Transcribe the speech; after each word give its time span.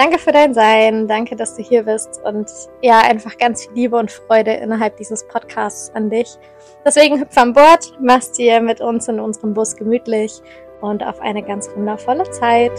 danke 0.00 0.18
für 0.18 0.32
dein 0.32 0.54
Sein, 0.54 1.08
danke, 1.08 1.36
dass 1.36 1.56
du 1.56 1.62
hier 1.62 1.82
bist 1.82 2.22
und 2.24 2.50
ja, 2.80 3.00
einfach 3.00 3.36
ganz 3.36 3.66
viel 3.66 3.74
Liebe 3.74 3.98
und 3.98 4.10
Freude 4.10 4.54
innerhalb 4.54 4.96
dieses 4.96 5.28
Podcasts 5.28 5.94
an 5.94 6.08
dich. 6.08 6.38
Deswegen 6.86 7.20
hüpf 7.20 7.36
an 7.36 7.52
Bord, 7.52 7.92
mach's 8.00 8.32
dir 8.32 8.62
mit 8.62 8.80
uns 8.80 9.08
in 9.08 9.20
unserem 9.20 9.52
Bus 9.52 9.76
gemütlich 9.76 10.40
und 10.80 11.04
auf 11.04 11.20
eine 11.20 11.42
ganz 11.42 11.68
wundervolle 11.76 12.30
Zeit. 12.30 12.72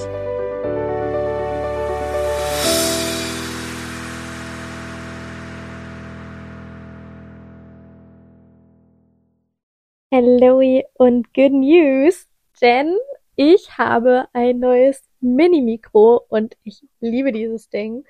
Hello 10.11 10.81
und 10.95 11.31
good 11.35 11.51
news, 11.51 12.27
denn 12.63 12.97
ich 13.41 13.75
habe 13.79 14.27
ein 14.33 14.59
neues 14.59 15.01
Mini-Mikro 15.19 16.23
und 16.29 16.55
ich 16.63 16.83
liebe 16.99 17.31
dieses 17.31 17.69
Ding. 17.69 18.05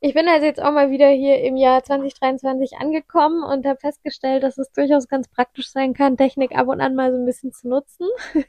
Ich 0.00 0.14
bin 0.14 0.28
also 0.28 0.46
jetzt 0.46 0.62
auch 0.62 0.70
mal 0.70 0.92
wieder 0.92 1.08
hier 1.08 1.40
im 1.42 1.56
Jahr 1.56 1.82
2023 1.82 2.76
angekommen 2.78 3.42
und 3.42 3.66
habe 3.66 3.80
festgestellt, 3.80 4.44
dass 4.44 4.56
es 4.58 4.70
durchaus 4.70 5.08
ganz 5.08 5.28
praktisch 5.28 5.72
sein 5.72 5.92
kann, 5.92 6.16
Technik 6.16 6.56
ab 6.56 6.68
und 6.68 6.80
an 6.80 6.94
mal 6.94 7.10
so 7.10 7.18
ein 7.18 7.24
bisschen 7.24 7.52
zu 7.52 7.68
nutzen. 7.68 8.06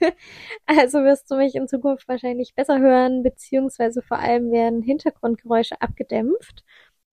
also 0.67 0.99
wirst 0.99 1.31
du 1.31 1.37
mich 1.37 1.55
in 1.55 1.67
Zukunft 1.67 2.07
wahrscheinlich 2.07 2.53
besser 2.53 2.79
hören, 2.79 3.23
beziehungsweise 3.23 4.03
vor 4.03 4.19
allem 4.19 4.51
werden 4.51 4.83
Hintergrundgeräusche 4.83 5.81
abgedämpft. 5.81 6.63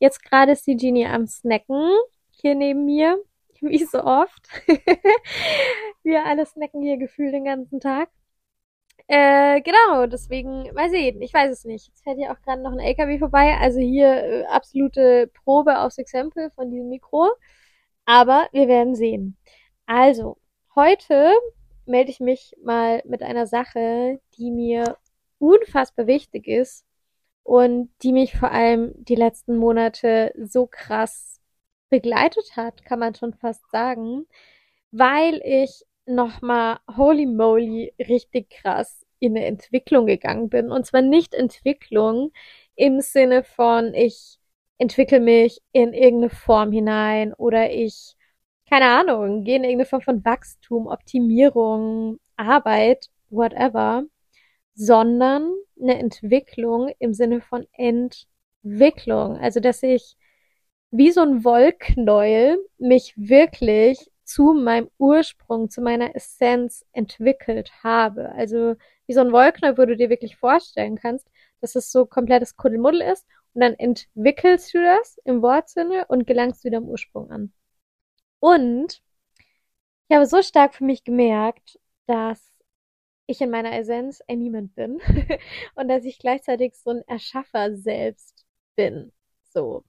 Jetzt 0.00 0.22
gerade 0.22 0.52
ist 0.52 0.66
die 0.66 0.76
Genie 0.76 1.06
am 1.06 1.26
Snacken 1.26 1.88
hier 2.32 2.54
neben 2.54 2.84
mir 2.84 3.22
wie 3.62 3.84
so 3.84 4.04
oft. 4.04 4.48
Wir 6.02 6.26
alle 6.26 6.44
snacken 6.44 6.82
hier 6.82 6.98
gefühlt 6.98 7.32
den 7.32 7.44
ganzen 7.44 7.80
Tag. 7.80 8.10
Äh, 9.08 9.60
genau, 9.62 10.06
deswegen, 10.06 10.72
mal 10.74 10.90
sehen, 10.90 11.20
ich 11.22 11.34
weiß 11.34 11.50
es 11.50 11.64
nicht. 11.64 11.88
Jetzt 11.88 12.02
fährt 12.02 12.18
hier 12.18 12.32
auch 12.32 12.40
gerade 12.42 12.62
noch 12.62 12.72
ein 12.72 12.80
LKW 12.80 13.18
vorbei, 13.18 13.56
also 13.60 13.80
hier 13.80 14.08
äh, 14.08 14.44
absolute 14.46 15.30
Probe 15.44 15.78
aufs 15.80 15.98
Exempel 15.98 16.50
von 16.52 16.70
diesem 16.70 16.88
Mikro. 16.88 17.30
Aber 18.04 18.48
wir 18.52 18.68
werden 18.68 18.94
sehen. 18.94 19.36
Also, 19.86 20.38
heute 20.74 21.32
melde 21.86 22.10
ich 22.10 22.20
mich 22.20 22.56
mal 22.64 23.02
mit 23.06 23.22
einer 23.22 23.46
Sache, 23.46 24.20
die 24.38 24.50
mir 24.50 24.96
unfassbar 25.38 26.06
wichtig 26.06 26.46
ist 26.46 26.84
und 27.42 27.90
die 28.02 28.12
mich 28.12 28.36
vor 28.36 28.50
allem 28.52 28.92
die 28.96 29.16
letzten 29.16 29.56
Monate 29.56 30.32
so 30.38 30.66
krass 30.66 31.40
begleitet 31.90 32.56
hat, 32.56 32.84
kann 32.84 32.98
man 33.00 33.14
schon 33.14 33.34
fast 33.34 33.68
sagen, 33.70 34.26
weil 34.92 35.40
ich 35.44 35.84
nochmal 36.06 36.78
holy 36.96 37.26
moly 37.26 37.94
richtig 37.98 38.50
krass 38.50 39.06
in 39.18 39.36
eine 39.36 39.46
Entwicklung 39.46 40.06
gegangen 40.06 40.48
bin. 40.48 40.70
Und 40.70 40.86
zwar 40.86 41.02
nicht 41.02 41.34
Entwicklung 41.34 42.32
im 42.74 43.00
Sinne 43.00 43.44
von, 43.44 43.94
ich 43.94 44.38
entwickle 44.78 45.20
mich 45.20 45.60
in 45.72 45.92
irgendeine 45.92 46.30
Form 46.30 46.72
hinein 46.72 47.32
oder 47.34 47.70
ich, 47.70 48.16
keine 48.68 48.86
Ahnung, 48.86 49.44
gehe 49.44 49.56
in 49.56 49.64
irgendeine 49.64 49.86
Form 49.86 50.02
von 50.02 50.24
Wachstum, 50.24 50.88
Optimierung, 50.88 52.18
Arbeit, 52.36 53.06
whatever, 53.30 54.04
sondern 54.74 55.52
eine 55.80 55.98
Entwicklung 55.98 56.90
im 56.98 57.14
Sinne 57.14 57.40
von 57.40 57.66
Entwicklung. 57.72 59.36
Also, 59.38 59.60
dass 59.60 59.82
ich 59.82 60.16
wie 60.90 61.10
so 61.12 61.20
ein 61.22 61.44
Wollknäuel 61.44 62.58
mich 62.78 63.14
wirklich 63.16 64.11
zu 64.32 64.54
meinem 64.54 64.90
Ursprung, 64.98 65.68
zu 65.68 65.82
meiner 65.82 66.14
Essenz 66.16 66.86
entwickelt 66.92 67.70
habe. 67.82 68.32
Also 68.32 68.76
wie 69.06 69.12
so 69.12 69.20
ein 69.20 69.32
Wollknäuel, 69.32 69.76
wo 69.76 69.84
du 69.84 69.96
dir 69.96 70.08
wirklich 70.08 70.36
vorstellen 70.36 70.96
kannst, 70.96 71.28
dass 71.60 71.74
es 71.76 71.92
so 71.92 72.06
komplettes 72.06 72.56
Kuddelmuddel 72.56 73.02
ist 73.02 73.26
und 73.52 73.60
dann 73.60 73.74
entwickelst 73.74 74.72
du 74.72 74.82
das 74.82 75.18
im 75.24 75.42
Wortsinne 75.42 76.06
und 76.08 76.26
gelangst 76.26 76.64
wieder 76.64 76.78
am 76.78 76.88
Ursprung 76.88 77.30
an. 77.30 77.52
Und 78.40 79.02
ich 80.08 80.16
habe 80.16 80.26
so 80.26 80.42
stark 80.42 80.74
für 80.74 80.84
mich 80.84 81.04
gemerkt, 81.04 81.78
dass 82.06 82.42
ich 83.26 83.40
in 83.42 83.50
meiner 83.50 83.72
Essenz 83.78 84.22
ein 84.28 84.38
Niemand 84.38 84.74
bin 84.74 84.98
und 85.74 85.88
dass 85.88 86.04
ich 86.04 86.18
gleichzeitig 86.18 86.74
so 86.74 86.90
ein 86.90 87.02
Erschaffer 87.06 87.76
selbst 87.76 88.46
bin. 88.76 89.12
So. 89.44 89.84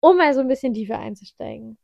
Um 0.00 0.16
mal 0.16 0.34
so 0.34 0.40
ein 0.40 0.48
bisschen 0.48 0.74
tiefer 0.74 0.98
einzusteigen. 0.98 1.78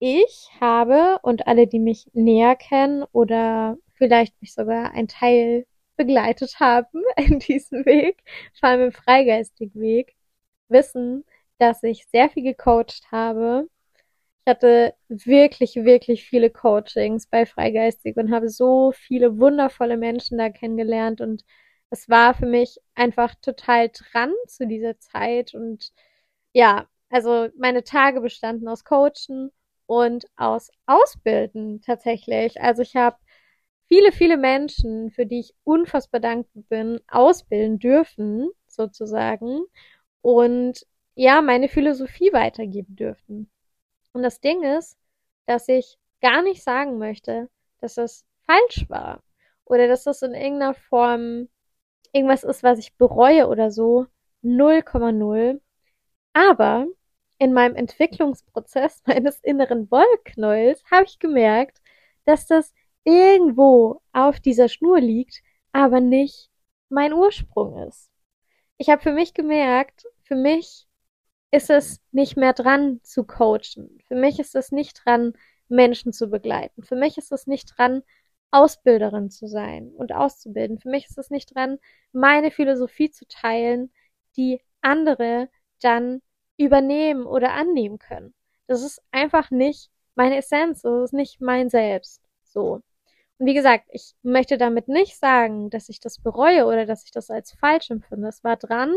Ich 0.00 0.48
habe 0.60 1.18
und 1.22 1.46
alle, 1.48 1.66
die 1.66 1.78
mich 1.80 2.08
näher 2.12 2.54
kennen 2.56 3.04
oder 3.12 3.76
vielleicht 3.94 4.40
mich 4.40 4.54
sogar 4.54 4.92
ein 4.92 5.08
Teil 5.08 5.66
begleitet 5.96 6.60
haben 6.60 7.02
in 7.16 7.38
diesem 7.40 7.84
Weg, 7.84 8.22
vor 8.58 8.68
allem 8.70 8.82
im 8.86 8.92
freigeistigen 8.92 9.80
Weg, 9.80 10.14
wissen, 10.68 11.24
dass 11.58 11.82
ich 11.82 12.06
sehr 12.08 12.30
viel 12.30 12.44
gecoacht 12.44 13.10
habe. 13.10 13.68
Ich 14.46 14.50
hatte 14.50 14.94
wirklich, 15.08 15.76
wirklich 15.76 16.24
viele 16.28 16.50
Coachings 16.50 17.26
bei 17.28 17.46
Freigeistig 17.46 18.16
und 18.16 18.32
habe 18.32 18.48
so 18.48 18.92
viele 18.92 19.38
wundervolle 19.38 19.96
Menschen 19.98 20.38
da 20.38 20.50
kennengelernt 20.50 21.20
und 21.20 21.44
es 21.90 22.08
war 22.08 22.34
für 22.34 22.46
mich 22.46 22.78
einfach 22.94 23.34
total 23.36 23.90
dran 23.90 24.32
zu 24.46 24.66
dieser 24.66 24.98
Zeit 25.00 25.54
und 25.54 25.92
ja, 26.52 26.88
also 27.10 27.48
meine 27.58 27.84
Tage 27.84 28.20
bestanden 28.20 28.68
aus 28.68 28.84
Coachen 28.84 29.50
und 29.88 30.26
aus 30.36 30.70
Ausbilden 30.86 31.80
tatsächlich. 31.80 32.60
Also 32.60 32.82
ich 32.82 32.94
habe 32.94 33.16
viele, 33.86 34.12
viele 34.12 34.36
Menschen, 34.36 35.10
für 35.10 35.24
die 35.24 35.40
ich 35.40 35.54
unfassbar 35.64 36.20
dankbar 36.20 36.62
bin, 36.68 37.00
ausbilden 37.08 37.78
dürfen, 37.78 38.50
sozusagen. 38.66 39.62
Und 40.20 40.86
ja, 41.14 41.40
meine 41.40 41.68
Philosophie 41.68 42.32
weitergeben 42.34 42.96
dürfen. 42.96 43.50
Und 44.12 44.22
das 44.22 44.40
Ding 44.40 44.62
ist, 44.62 44.98
dass 45.46 45.68
ich 45.68 45.98
gar 46.20 46.42
nicht 46.42 46.62
sagen 46.62 46.98
möchte, 46.98 47.48
dass 47.80 47.94
das 47.94 48.26
falsch 48.46 48.84
war. 48.90 49.22
Oder 49.64 49.88
dass 49.88 50.04
das 50.04 50.20
in 50.20 50.34
irgendeiner 50.34 50.74
Form 50.74 51.48
irgendwas 52.12 52.44
ist, 52.44 52.62
was 52.62 52.78
ich 52.78 52.94
bereue 52.96 53.48
oder 53.48 53.70
so. 53.70 54.06
0,0. 54.42 55.60
Aber 56.34 56.86
in 57.38 57.52
meinem 57.52 57.76
Entwicklungsprozess 57.76 59.02
meines 59.06 59.40
inneren 59.40 59.90
Wollknäuels 59.90 60.82
habe 60.90 61.04
ich 61.04 61.18
gemerkt, 61.18 61.80
dass 62.24 62.46
das 62.46 62.74
irgendwo 63.04 64.02
auf 64.12 64.40
dieser 64.40 64.68
Schnur 64.68 65.00
liegt, 65.00 65.42
aber 65.72 66.00
nicht 66.00 66.50
mein 66.88 67.12
Ursprung 67.12 67.86
ist. 67.88 68.10
Ich 68.76 68.90
habe 68.90 69.02
für 69.02 69.12
mich 69.12 69.34
gemerkt, 69.34 70.04
für 70.22 70.36
mich 70.36 70.86
ist 71.50 71.70
es 71.70 72.00
nicht 72.12 72.36
mehr 72.36 72.52
dran 72.52 73.00
zu 73.02 73.24
coachen. 73.24 73.98
Für 74.06 74.14
mich 74.14 74.38
ist 74.38 74.54
es 74.54 74.70
nicht 74.72 75.04
dran, 75.04 75.32
Menschen 75.68 76.12
zu 76.12 76.28
begleiten. 76.28 76.82
Für 76.82 76.96
mich 76.96 77.18
ist 77.18 77.32
es 77.32 77.46
nicht 77.46 77.74
dran, 77.76 78.02
Ausbilderin 78.50 79.30
zu 79.30 79.46
sein 79.46 79.90
und 79.96 80.12
auszubilden. 80.12 80.78
Für 80.78 80.88
mich 80.88 81.06
ist 81.06 81.18
es 81.18 81.30
nicht 81.30 81.54
dran, 81.54 81.78
meine 82.12 82.50
Philosophie 82.50 83.10
zu 83.10 83.26
teilen, 83.26 83.92
die 84.36 84.60
andere 84.80 85.48
dann 85.80 86.22
übernehmen 86.58 87.24
oder 87.24 87.54
annehmen 87.54 87.98
können. 87.98 88.34
Das 88.66 88.82
ist 88.82 89.02
einfach 89.12 89.50
nicht 89.50 89.90
meine 90.14 90.36
Essenz, 90.36 90.82
das 90.82 91.04
ist 91.04 91.12
nicht 91.14 91.40
mein 91.40 91.70
Selbst. 91.70 92.22
So. 92.44 92.82
Und 93.38 93.46
wie 93.46 93.54
gesagt, 93.54 93.86
ich 93.90 94.14
möchte 94.22 94.58
damit 94.58 94.88
nicht 94.88 95.16
sagen, 95.18 95.70
dass 95.70 95.88
ich 95.88 96.00
das 96.00 96.20
bereue 96.20 96.66
oder 96.66 96.86
dass 96.86 97.04
ich 97.04 97.12
das 97.12 97.30
als 97.30 97.52
falsch 97.52 97.90
empfinde. 97.90 98.28
Es 98.28 98.44
war 98.44 98.56
dran 98.56 98.94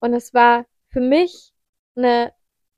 und 0.00 0.14
es 0.14 0.34
war 0.34 0.66
für 0.88 1.00
mich 1.00 1.52
eine, 1.96 2.32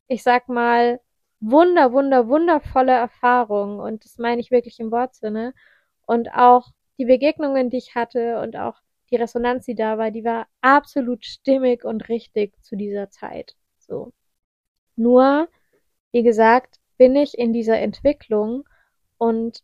ich 0.08 0.23
sag 0.23 0.49
mal, 0.49 1.00
wunder, 1.40 1.93
wunder, 1.93 2.28
wundervolle 2.28 2.93
Erfahrung. 2.93 3.78
Und 3.78 4.05
das 4.05 4.19
meine 4.19 4.40
ich 4.40 4.50
wirklich 4.50 4.81
im 4.81 4.90
Wortsinne. 4.90 5.55
Und 6.06 6.31
auch 6.32 6.70
die 6.99 7.05
Begegnungen, 7.05 7.70
die 7.70 7.78
ich 7.78 7.94
hatte 7.94 8.40
und 8.40 8.56
auch 8.56 8.81
die 9.11 9.17
Resonanz, 9.17 9.67
die 9.67 9.75
da 9.75 9.99
war, 9.99 10.11
die 10.11 10.25
war 10.25 10.49
absolut 10.61 11.25
stimmig 11.25 11.84
und 11.84 12.08
richtig 12.08 12.55
zu 12.62 12.76
dieser 12.76 13.11
Zeit. 13.11 13.55
So. 13.78 14.12
Nur, 14.96 15.48
wie 16.12 16.22
gesagt, 16.22 16.81
bin 16.96 17.14
ich 17.16 17.38
in 17.38 17.52
dieser 17.52 17.78
Entwicklung 17.78 18.64
und 19.19 19.62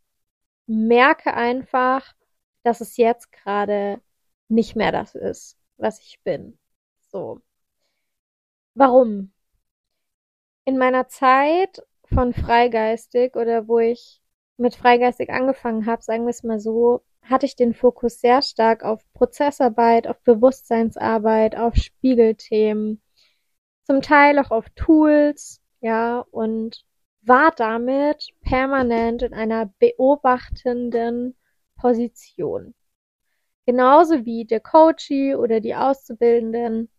merke 0.67 1.35
einfach, 1.35 2.15
dass 2.63 2.81
es 2.81 2.97
jetzt 2.97 3.33
gerade 3.33 4.01
nicht 4.49 4.77
mehr 4.77 4.93
das 4.93 5.15
ist, 5.15 5.59
was 5.77 6.01
ich 6.01 6.21
bin. 6.23 6.59
So. 7.01 7.41
Warum? 8.75 9.33
In 10.65 10.79
meiner 10.79 11.09
Zeit 11.09 11.83
von 12.05 12.33
Freigeistig 12.33 13.35
oder 13.37 13.69
wo 13.69 13.79
ich 13.79 14.21
mit 14.57 14.77
Freigeistig 14.77 15.31
angefangen 15.31 15.87
habe, 15.87 16.03
sagen 16.03 16.25
wir 16.25 16.31
es 16.31 16.43
mal 16.43 16.61
so, 16.61 17.03
hatte 17.23 17.47
ich 17.47 17.57
den 17.57 17.75
Fokus 17.75 18.21
sehr 18.21 18.43
stark 18.43 18.85
auf 18.85 19.01
Prozessarbeit, 19.13 20.07
auf 20.07 20.21
Bewusstseinsarbeit, 20.23 21.57
auf 21.57 21.75
Spiegelthemen, 21.77 23.01
zum 23.85 24.03
Teil 24.03 24.39
auch 24.39 24.51
auf 24.51 24.69
Tools, 24.71 25.61
ja, 25.81 26.21
und 26.31 26.85
war 27.23 27.53
damit 27.57 28.29
permanent 28.43 29.23
in 29.23 29.35
einer 29.35 29.73
beobachtenden 29.79 31.37
Position. 31.77 32.75
Genauso 33.67 34.25
wie 34.25 34.45
der 34.45 34.61
Coachee 34.61 35.35
oder 35.37 35.61
die 35.61 35.75
Auszubildenden. 35.75 36.91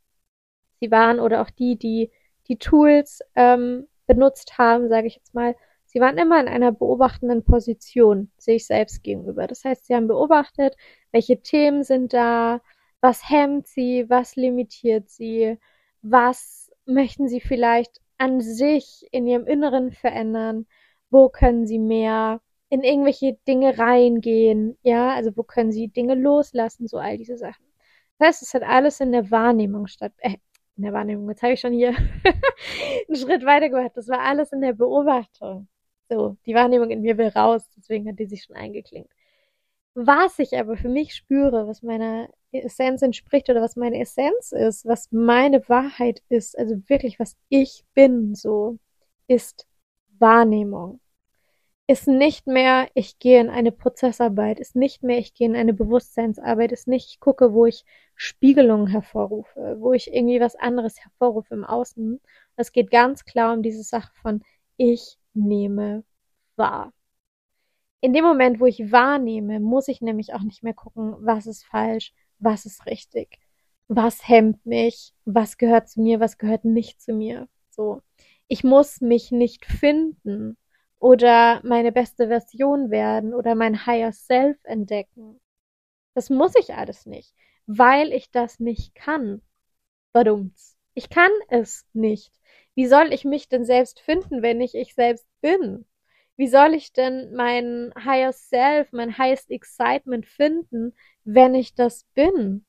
Sie 0.79 0.91
waren 0.91 1.19
oder 1.19 1.41
auch 1.41 1.49
die, 1.49 1.77
die 1.77 2.11
die 2.47 2.57
Tools 2.57 3.21
ähm, 3.35 3.87
benutzt 4.07 4.57
haben, 4.57 4.89
sage 4.89 5.07
ich 5.07 5.15
jetzt 5.15 5.33
mal. 5.33 5.55
Sie 5.85 5.99
waren 5.99 6.17
immer 6.17 6.39
in 6.39 6.47
einer 6.47 6.71
beobachtenden 6.71 7.43
Position 7.43 8.31
sich 8.37 8.65
selbst 8.65 9.03
gegenüber. 9.03 9.47
Das 9.47 9.63
heißt, 9.63 9.85
sie 9.85 9.95
haben 9.95 10.07
beobachtet, 10.07 10.75
welche 11.11 11.41
Themen 11.41 11.83
sind 11.83 12.13
da, 12.13 12.61
was 12.99 13.29
hemmt 13.29 13.67
sie, 13.67 14.09
was 14.09 14.35
limitiert 14.35 15.09
sie, 15.09 15.59
was 16.01 16.62
möchten 16.85 17.27
sie 17.27 17.41
vielleicht 17.41 18.01
an 18.17 18.41
sich 18.41 19.05
in 19.11 19.27
ihrem 19.27 19.47
Inneren 19.47 19.91
verändern? 19.91 20.65
Wo 21.09 21.29
können 21.29 21.65
sie 21.67 21.79
mehr 21.79 22.41
in 22.69 22.83
irgendwelche 22.83 23.37
Dinge 23.47 23.77
reingehen? 23.77 24.77
Ja, 24.83 25.13
also 25.13 25.31
wo 25.35 25.43
können 25.43 25.71
sie 25.71 25.89
Dinge 25.89 26.15
loslassen? 26.15 26.87
So 26.87 26.97
all 26.97 27.17
diese 27.17 27.37
Sachen. 27.37 27.65
Das 28.17 28.27
heißt, 28.29 28.41
es 28.43 28.53
hat 28.53 28.63
alles 28.63 28.99
in 28.99 29.11
der 29.11 29.31
Wahrnehmung 29.31 29.87
statt, 29.87 30.13
äh, 30.19 30.37
in 30.77 30.83
der 30.83 30.93
Wahrnehmung, 30.93 31.29
jetzt 31.29 31.43
habe 31.43 31.53
ich 31.53 31.59
schon 31.59 31.73
hier 31.73 31.89
einen 33.07 33.15
Schritt 33.15 33.45
weiter 33.45 33.69
gemacht. 33.69 33.91
Das 33.95 34.07
war 34.07 34.21
alles 34.21 34.51
in 34.51 34.61
der 34.61 34.73
Beobachtung. 34.73 35.67
So, 36.09 36.37
die 36.45 36.53
Wahrnehmung 36.53 36.89
in 36.89 37.01
mir 37.01 37.17
will 37.17 37.27
raus, 37.29 37.69
deswegen 37.77 38.07
hat 38.09 38.19
die 38.19 38.25
sich 38.25 38.43
schon 38.43 38.55
eingeklingt. 38.55 39.09
Was 39.95 40.39
ich 40.39 40.57
aber 40.57 40.75
für 40.75 40.89
mich 40.89 41.13
spüre, 41.13 41.67
was 41.67 41.83
meiner 41.83 42.27
Essenz 42.51 43.01
entspricht 43.03 43.49
oder 43.49 43.61
was 43.61 43.75
meine 43.75 43.99
Essenz 44.01 44.51
ist, 44.51 44.85
was 44.85 45.11
meine 45.11 45.67
Wahrheit 45.69 46.23
ist, 46.29 46.57
also 46.57 46.75
wirklich 46.87 47.19
was 47.19 47.37
ich 47.49 47.85
bin, 47.93 48.33
so, 48.33 48.79
ist 49.27 49.67
Wahrnehmung. 50.19 50.99
Ist 51.87 52.07
nicht 52.07 52.47
mehr, 52.47 52.89
ich 52.95 53.19
gehe 53.19 53.41
in 53.41 53.49
eine 53.49 53.71
Prozessarbeit, 53.71 54.59
ist 54.59 54.75
nicht 54.75 55.03
mehr, 55.03 55.19
ich 55.19 55.33
gehe 55.35 55.47
in 55.47 55.55
eine 55.55 55.73
Bewusstseinsarbeit, 55.73 56.71
ist 56.71 56.87
nicht, 56.87 57.09
ich 57.09 57.19
gucke, 57.19 57.53
wo 57.53 57.65
ich 57.65 57.85
Spiegelungen 58.15 58.87
hervorrufe, 58.87 59.77
wo 59.79 59.93
ich 59.93 60.13
irgendwie 60.13 60.39
was 60.39 60.55
anderes 60.55 60.99
hervorrufe 61.03 61.53
im 61.53 61.65
Außen. 61.65 62.21
Es 62.55 62.71
geht 62.71 62.89
ganz 62.91 63.25
klar 63.25 63.53
um 63.53 63.61
diese 63.63 63.83
Sache 63.83 64.11
von, 64.21 64.43
ich 64.77 65.19
nehme 65.33 66.03
wahr 66.55 66.93
in 68.03 68.11
dem 68.11 68.25
Moment, 68.25 68.59
wo 68.59 68.65
ich 68.65 68.91
wahrnehme, 68.91 69.61
muss 69.61 69.87
ich 69.87 70.01
nämlich 70.01 70.33
auch 70.33 70.41
nicht 70.41 70.61
mehr 70.61 70.73
gucken, 70.73 71.15
was 71.21 71.47
ist 71.47 71.63
falsch, 71.63 72.13
was 72.37 72.65
ist 72.65 72.85
richtig, 72.85 73.39
was 73.87 74.27
hemmt 74.27 74.65
mich, 74.65 75.13
was 75.23 75.57
gehört 75.57 75.87
zu 75.87 76.01
mir, 76.01 76.19
was 76.19 76.37
gehört 76.37 76.65
nicht 76.65 77.01
zu 77.01 77.13
mir. 77.13 77.47
So. 77.69 78.01
Ich 78.49 78.65
muss 78.65 78.99
mich 78.99 79.31
nicht 79.31 79.65
finden 79.65 80.57
oder 80.99 81.61
meine 81.63 81.93
beste 81.93 82.27
Version 82.27 82.91
werden 82.91 83.33
oder 83.33 83.55
mein 83.55 83.85
Higher 83.85 84.11
Self 84.11 84.57
entdecken. 84.63 85.39
Das 86.13 86.29
muss 86.29 86.55
ich 86.59 86.73
alles 86.73 87.05
nicht, 87.05 87.33
weil 87.67 88.11
ich 88.11 88.31
das 88.31 88.59
nicht 88.59 88.95
kann. 88.95 89.41
Badumts. 90.11 90.77
Ich 90.93 91.09
kann 91.09 91.31
es 91.47 91.85
nicht. 91.93 92.33
Wie 92.75 92.87
soll 92.87 93.13
ich 93.13 93.23
mich 93.23 93.47
denn 93.47 93.63
selbst 93.63 94.01
finden, 94.01 94.41
wenn 94.41 94.59
ich 94.59 94.75
ich 94.75 94.93
selbst 94.93 95.25
bin? 95.39 95.85
Wie 96.35 96.47
soll 96.47 96.73
ich 96.73 96.93
denn 96.93 97.33
mein 97.35 97.93
Higher 97.95 98.33
Self, 98.33 98.91
mein 98.91 99.17
Highest 99.17 99.51
Excitement 99.51 100.25
finden, 100.25 100.95
wenn 101.23 101.53
ich 101.53 101.75
das 101.75 102.05
bin? 102.15 102.65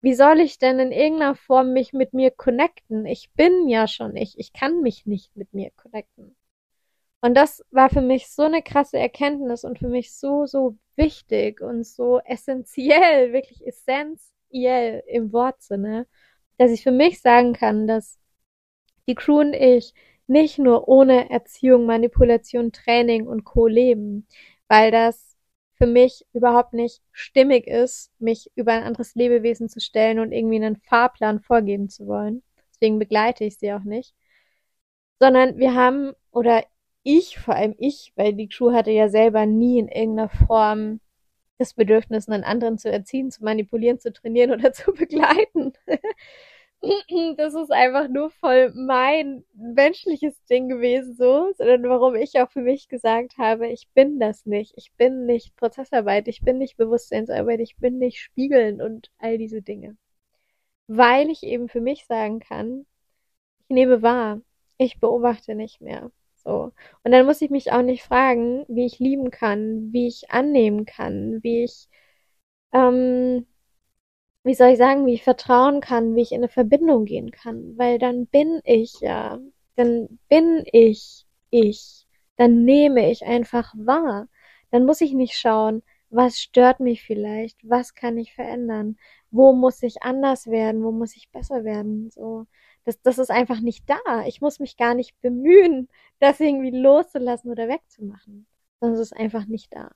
Wie 0.00 0.14
soll 0.14 0.40
ich 0.40 0.58
denn 0.58 0.78
in 0.78 0.92
irgendeiner 0.92 1.34
Form 1.34 1.72
mich 1.72 1.92
mit 1.92 2.12
mir 2.12 2.30
connecten? 2.30 3.06
Ich 3.06 3.30
bin 3.32 3.68
ja 3.68 3.88
schon 3.88 4.16
ich. 4.16 4.38
Ich 4.38 4.52
kann 4.52 4.82
mich 4.82 5.06
nicht 5.06 5.34
mit 5.36 5.54
mir 5.54 5.70
connecten. 5.76 6.36
Und 7.22 7.34
das 7.34 7.64
war 7.70 7.88
für 7.88 8.02
mich 8.02 8.28
so 8.28 8.42
eine 8.42 8.62
krasse 8.62 8.98
Erkenntnis 8.98 9.64
und 9.64 9.78
für 9.78 9.88
mich 9.88 10.14
so, 10.14 10.44
so 10.44 10.76
wichtig 10.96 11.62
und 11.62 11.86
so 11.86 12.20
essentiell, 12.20 13.32
wirklich 13.32 13.66
essentiell 13.66 15.02
im 15.06 15.32
Wortsinne, 15.32 16.06
dass 16.58 16.70
ich 16.70 16.82
für 16.82 16.92
mich 16.92 17.22
sagen 17.22 17.54
kann, 17.54 17.86
dass 17.86 18.18
die 19.06 19.14
Crew 19.14 19.40
und 19.40 19.54
ich 19.54 19.94
nicht 20.26 20.58
nur 20.58 20.88
ohne 20.88 21.30
Erziehung, 21.30 21.86
Manipulation, 21.86 22.72
Training 22.72 23.26
und 23.26 23.44
Co. 23.44 23.66
leben, 23.66 24.26
weil 24.68 24.90
das 24.90 25.36
für 25.76 25.86
mich 25.86 26.24
überhaupt 26.32 26.72
nicht 26.72 27.02
stimmig 27.12 27.66
ist, 27.66 28.10
mich 28.18 28.50
über 28.54 28.72
ein 28.72 28.84
anderes 28.84 29.14
Lebewesen 29.14 29.68
zu 29.68 29.80
stellen 29.80 30.18
und 30.20 30.32
irgendwie 30.32 30.56
einen 30.56 30.76
Fahrplan 30.76 31.40
vorgeben 31.40 31.88
zu 31.88 32.06
wollen. 32.06 32.42
Deswegen 32.70 32.98
begleite 32.98 33.44
ich 33.44 33.58
sie 33.58 33.72
auch 33.72 33.84
nicht. 33.84 34.14
Sondern 35.20 35.58
wir 35.58 35.74
haben, 35.74 36.12
oder 36.30 36.64
ich, 37.02 37.38
vor 37.38 37.54
allem 37.54 37.74
ich, 37.78 38.12
weil 38.16 38.34
die 38.34 38.48
Crew 38.48 38.72
hatte 38.72 38.90
ja 38.90 39.08
selber 39.08 39.46
nie 39.46 39.78
in 39.78 39.88
irgendeiner 39.88 40.28
Form 40.28 41.00
das 41.58 41.74
Bedürfnis, 41.74 42.28
einen 42.28 42.44
anderen 42.44 42.78
zu 42.78 42.90
erziehen, 42.90 43.30
zu 43.30 43.44
manipulieren, 43.44 44.00
zu 44.00 44.12
trainieren 44.12 44.50
oder 44.52 44.72
zu 44.72 44.92
begleiten. 44.92 45.72
das 47.36 47.54
ist 47.54 47.72
einfach 47.72 48.08
nur 48.08 48.30
voll 48.30 48.72
mein 48.74 49.44
menschliches 49.54 50.34
Ding 50.46 50.68
gewesen, 50.68 51.14
so, 51.14 51.52
sondern 51.56 51.84
warum 51.84 52.14
ich 52.14 52.38
auch 52.40 52.50
für 52.50 52.60
mich 52.62 52.88
gesagt 52.88 53.38
habe, 53.38 53.68
ich 53.68 53.88
bin 53.94 54.18
das 54.20 54.46
nicht. 54.46 54.74
Ich 54.76 54.92
bin 54.94 55.26
nicht 55.26 55.56
Prozessarbeit, 55.56 56.28
ich 56.28 56.42
bin 56.42 56.58
nicht 56.58 56.76
Bewusstseinsarbeit, 56.76 57.60
ich 57.60 57.76
bin 57.76 57.98
nicht 57.98 58.20
Spiegeln 58.20 58.82
und 58.82 59.10
all 59.18 59.38
diese 59.38 59.62
Dinge. 59.62 59.96
Weil 60.86 61.30
ich 61.30 61.42
eben 61.42 61.68
für 61.68 61.80
mich 61.80 62.06
sagen 62.06 62.40
kann, 62.40 62.86
ich 63.68 63.74
nehme 63.74 64.02
wahr, 64.02 64.40
ich 64.78 65.00
beobachte 65.00 65.54
nicht 65.54 65.80
mehr. 65.80 66.10
So. 66.36 66.72
Und 67.04 67.12
dann 67.12 67.26
muss 67.26 67.40
ich 67.42 67.50
mich 67.50 67.72
auch 67.72 67.82
nicht 67.82 68.02
fragen, 68.04 68.64
wie 68.68 68.86
ich 68.86 68.98
lieben 68.98 69.30
kann, 69.30 69.92
wie 69.92 70.08
ich 70.08 70.30
annehmen 70.30 70.84
kann, 70.84 71.42
wie 71.42 71.64
ich 71.64 71.88
ähm, 72.72 73.46
wie 74.44 74.54
soll 74.54 74.70
ich 74.70 74.78
sagen, 74.78 75.06
wie 75.06 75.14
ich 75.14 75.24
vertrauen 75.24 75.80
kann, 75.80 76.14
wie 76.14 76.22
ich 76.22 76.32
in 76.32 76.38
eine 76.38 76.48
Verbindung 76.48 77.06
gehen 77.06 77.30
kann, 77.30 77.76
weil 77.78 77.98
dann 77.98 78.26
bin 78.26 78.60
ich 78.64 79.00
ja, 79.00 79.38
dann 79.76 80.20
bin 80.28 80.64
ich 80.72 81.26
ich, 81.50 82.06
dann 82.36 82.64
nehme 82.64 83.10
ich 83.10 83.24
einfach 83.24 83.72
wahr. 83.76 84.28
Dann 84.70 84.84
muss 84.86 85.00
ich 85.00 85.14
nicht 85.14 85.36
schauen, 85.36 85.82
was 86.10 86.38
stört 86.40 86.80
mich 86.80 87.02
vielleicht, 87.02 87.58
was 87.68 87.94
kann 87.94 88.18
ich 88.18 88.34
verändern, 88.34 88.96
wo 89.30 89.52
muss 89.52 89.82
ich 89.82 90.02
anders 90.02 90.46
werden, 90.46 90.84
wo 90.84 90.92
muss 90.92 91.16
ich 91.16 91.30
besser 91.30 91.64
werden, 91.64 92.10
so. 92.10 92.46
Das, 92.84 93.00
das 93.00 93.18
ist 93.18 93.30
einfach 93.30 93.60
nicht 93.60 93.88
da. 93.88 94.26
Ich 94.26 94.42
muss 94.42 94.60
mich 94.60 94.76
gar 94.76 94.94
nicht 94.94 95.18
bemühen, 95.22 95.88
das 96.20 96.40
irgendwie 96.40 96.70
loszulassen 96.70 97.50
oder 97.50 97.68
wegzumachen. 97.68 98.46
Es 98.80 98.98
ist 98.98 99.16
einfach 99.16 99.46
nicht 99.46 99.74
da. 99.74 99.90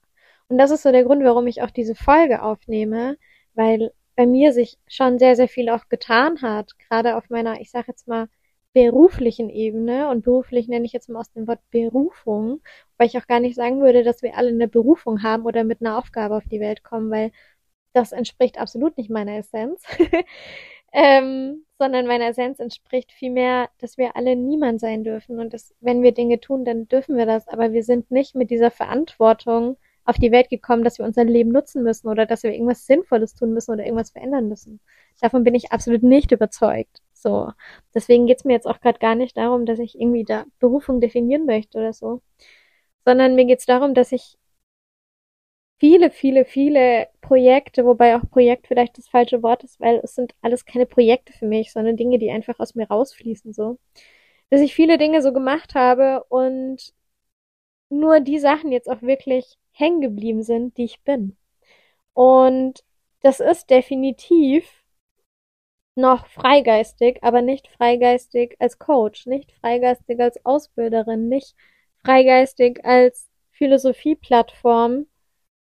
Und 0.49 0.57
das 0.59 0.71
ist 0.71 0.83
so 0.83 0.93
der 0.93 1.05
Grund, 1.05 1.23
warum 1.23 1.47
ich 1.47 1.61
auch 1.63 1.71
diese 1.71 1.95
Folge 1.95 2.43
aufnehme, 2.43 3.19
weil 3.55 3.93
bei 4.19 4.27
mir 4.27 4.53
sich 4.53 4.79
schon 4.89 5.21
sehr, 5.21 5.37
sehr 5.37 5.47
viel 5.47 5.69
auch 5.71 5.89
getan 5.89 6.43
hat, 6.43 6.77
gerade 6.81 7.17
auf 7.17 7.31
meiner, 7.31 7.61
ich 7.61 7.71
sage 7.71 7.87
jetzt 7.89 8.09
mal, 8.09 8.29
beruflichen 8.73 9.49
Ebene. 9.49 10.09
Und 10.09 10.25
beruflich 10.25 10.67
nenne 10.67 10.87
ich 10.87 10.93
jetzt 10.93 11.09
mal 11.09 11.21
aus 11.21 11.31
dem 11.31 11.47
Wort 11.47 11.61
Berufung, 11.71 12.61
weil 12.97 13.07
ich 13.07 13.17
auch 13.17 13.29
gar 13.29 13.39
nicht 13.39 13.55
sagen 13.55 13.81
würde, 13.81 14.03
dass 14.03 14.23
wir 14.23 14.37
alle 14.37 14.49
eine 14.49 14.67
Berufung 14.67 15.23
haben 15.23 15.45
oder 15.45 15.63
mit 15.63 15.81
einer 15.81 15.97
Aufgabe 15.99 16.35
auf 16.37 16.49
die 16.51 16.59
Welt 16.59 16.83
kommen, 16.83 17.13
weil 17.13 17.31
das 17.93 18.11
entspricht 18.11 18.59
absolut 18.59 18.99
nicht 18.99 19.09
meiner 19.09 19.39
Essenz, 19.39 19.85
ähm, 20.93 21.65
sondern 21.79 22.09
meiner 22.09 22.31
Essenz 22.31 22.59
entspricht 22.59 23.13
vielmehr, 23.13 23.71
dass 23.79 23.99
wir 23.99 24.17
alle 24.17 24.35
niemand 24.35 24.81
sein 24.81 25.05
dürfen. 25.05 25.39
Und 25.39 25.55
dass, 25.55 25.77
wenn 25.79 26.03
wir 26.03 26.11
Dinge 26.11 26.41
tun, 26.41 26.65
dann 26.65 26.89
dürfen 26.89 27.17
wir 27.17 27.27
das, 27.27 27.47
aber 27.47 27.73
wir 27.73 27.85
sind 27.85 28.11
nicht 28.11 28.35
mit 28.35 28.51
dieser 28.51 28.73
Verantwortung 28.73 29.77
auf 30.09 30.17
die 30.17 30.33
Welt 30.33 30.49
gekommen, 30.49 30.85
dass 30.85 30.99
wir 30.99 31.05
unser 31.05 31.25
Leben 31.25 31.51
nutzen 31.51 31.83
müssen 31.83 32.09
oder 32.09 32.25
dass 32.25 32.43
wir 32.43 32.53
irgendwas 32.53 32.87
Sinnvolles 32.87 33.35
tun 33.35 33.53
müssen 33.53 33.73
oder 33.73 33.85
irgendwas 33.85 34.11
verändern 34.11 34.49
müssen. 34.49 34.81
Davon 35.21 35.45
bin 35.45 35.55
ich 35.55 35.71
absolut 35.71 36.03
nicht 36.03 36.33
überzeugt. 36.33 37.03
So. 37.13 37.53
Deswegen 37.95 38.27
geht's 38.27 38.45
mir 38.45 38.55
jetzt 38.55 38.67
auch 38.67 38.81
gerade 38.81 38.99
gar 39.01 39.15
nicht 39.15 39.37
darum, 39.37 39.67
dass 39.67 39.79
ich 39.79 40.01
irgendwie 40.01 40.25
da 40.25 40.47
Berufung 40.61 41.03
definieren 41.03 41.45
möchte 41.45 41.77
oder 41.79 41.93
so. 41.93 42.23
Sondern 43.05 43.35
mir 43.35 43.45
geht's 43.45 43.67
darum, 43.67 43.93
dass 43.93 44.13
ich 44.13 44.39
viele, 45.79 46.11
viele, 46.11 46.47
viele 46.47 47.09
Projekte, 47.21 47.85
wobei 47.85 48.17
auch 48.17 48.23
Projekt 48.31 48.67
vielleicht 48.67 48.97
das 48.97 49.09
falsche 49.09 49.43
Wort 49.43 49.63
ist, 49.65 49.79
weil 49.79 50.01
es 50.03 50.15
sind 50.15 50.35
alles 50.41 50.65
keine 50.65 50.87
Projekte 50.87 51.35
für 51.35 51.47
mich, 51.47 51.71
sondern 51.73 51.97
Dinge, 51.97 52.19
die 52.19 52.31
einfach 52.31 52.59
aus 52.61 52.75
mir 52.75 52.89
rausfließen, 52.89 53.53
so. 53.53 53.79
Dass 54.51 54.63
ich 54.63 54.75
viele 54.75 54.99
Dinge 54.99 55.23
so 55.23 55.33
gemacht 55.35 55.75
habe 55.75 56.25
und 56.31 56.95
nur 57.91 58.21
die 58.21 58.39
Sachen 58.39 58.73
jetzt 58.73 58.89
auch 58.91 59.03
wirklich 59.03 59.59
hängen 59.79 60.01
geblieben 60.01 60.43
sind, 60.43 60.77
die 60.77 60.85
ich 60.85 61.03
bin. 61.03 61.37
Und 62.13 62.85
das 63.23 63.41
ist 63.41 63.71
definitiv 63.71 64.85
noch 65.95 66.27
freigeistig, 66.27 67.19
aber 67.23 67.43
nicht 67.43 67.69
freigeistig 67.69 68.57
als 68.61 68.79
Coach, 68.79 69.27
nicht 69.27 69.53
freigeistig 69.53 70.21
als 70.21 70.45
Ausbilderin, 70.45 71.29
nicht 71.29 71.55
freigeistig 72.05 72.85
als 72.85 73.29
Philosophieplattform, 73.51 75.07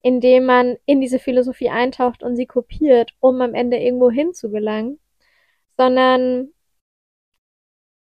indem 0.02 0.46
man 0.46 0.78
in 0.86 1.02
diese 1.02 1.20
Philosophie 1.20 1.70
eintaucht 1.70 2.22
und 2.22 2.36
sie 2.36 2.46
kopiert, 2.46 3.14
um 3.20 3.42
am 3.42 3.54
Ende 3.54 3.78
irgendwo 3.78 4.12
hinzugelangen, 4.12 5.00
sondern 5.78 6.54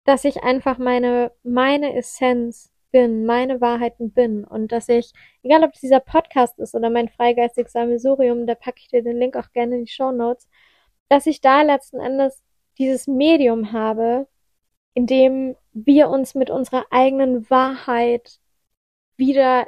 dass 0.04 0.26
ich 0.26 0.44
einfach 0.44 0.78
meine, 0.78 1.32
meine 1.44 1.96
Essenz 1.96 2.72
bin, 2.96 3.26
meine 3.26 3.60
Wahrheiten 3.60 4.12
bin 4.14 4.46
und 4.46 4.72
dass 4.72 4.88
ich, 4.88 5.12
egal 5.44 5.66
ob 5.66 5.74
dieser 5.74 6.00
Podcast 6.00 6.58
ist 6.60 6.76
oder 6.76 6.90
mein 6.90 7.10
freigeistiges 7.10 7.74
Sammelsurium, 7.74 8.48
da 8.48 8.56
packe 8.56 8.80
ich 8.80 8.88
dir 8.88 9.04
den 9.04 9.18
Link 9.18 9.36
auch 9.36 9.52
gerne 9.52 9.76
in 9.76 9.84
die 9.84 9.92
Show 9.92 10.14
Notes, 10.14 10.48
dass 11.10 11.26
ich 11.26 11.42
da 11.42 11.62
letzten 11.62 12.00
Endes 12.00 12.42
dieses 12.78 13.06
Medium 13.06 13.74
habe, 13.74 14.30
in 14.94 15.08
dem 15.08 15.58
wir 15.74 16.10
uns 16.10 16.36
mit 16.36 16.50
unserer 16.50 16.86
eigenen 16.90 17.50
Wahrheit 17.50 18.40
wieder 19.18 19.68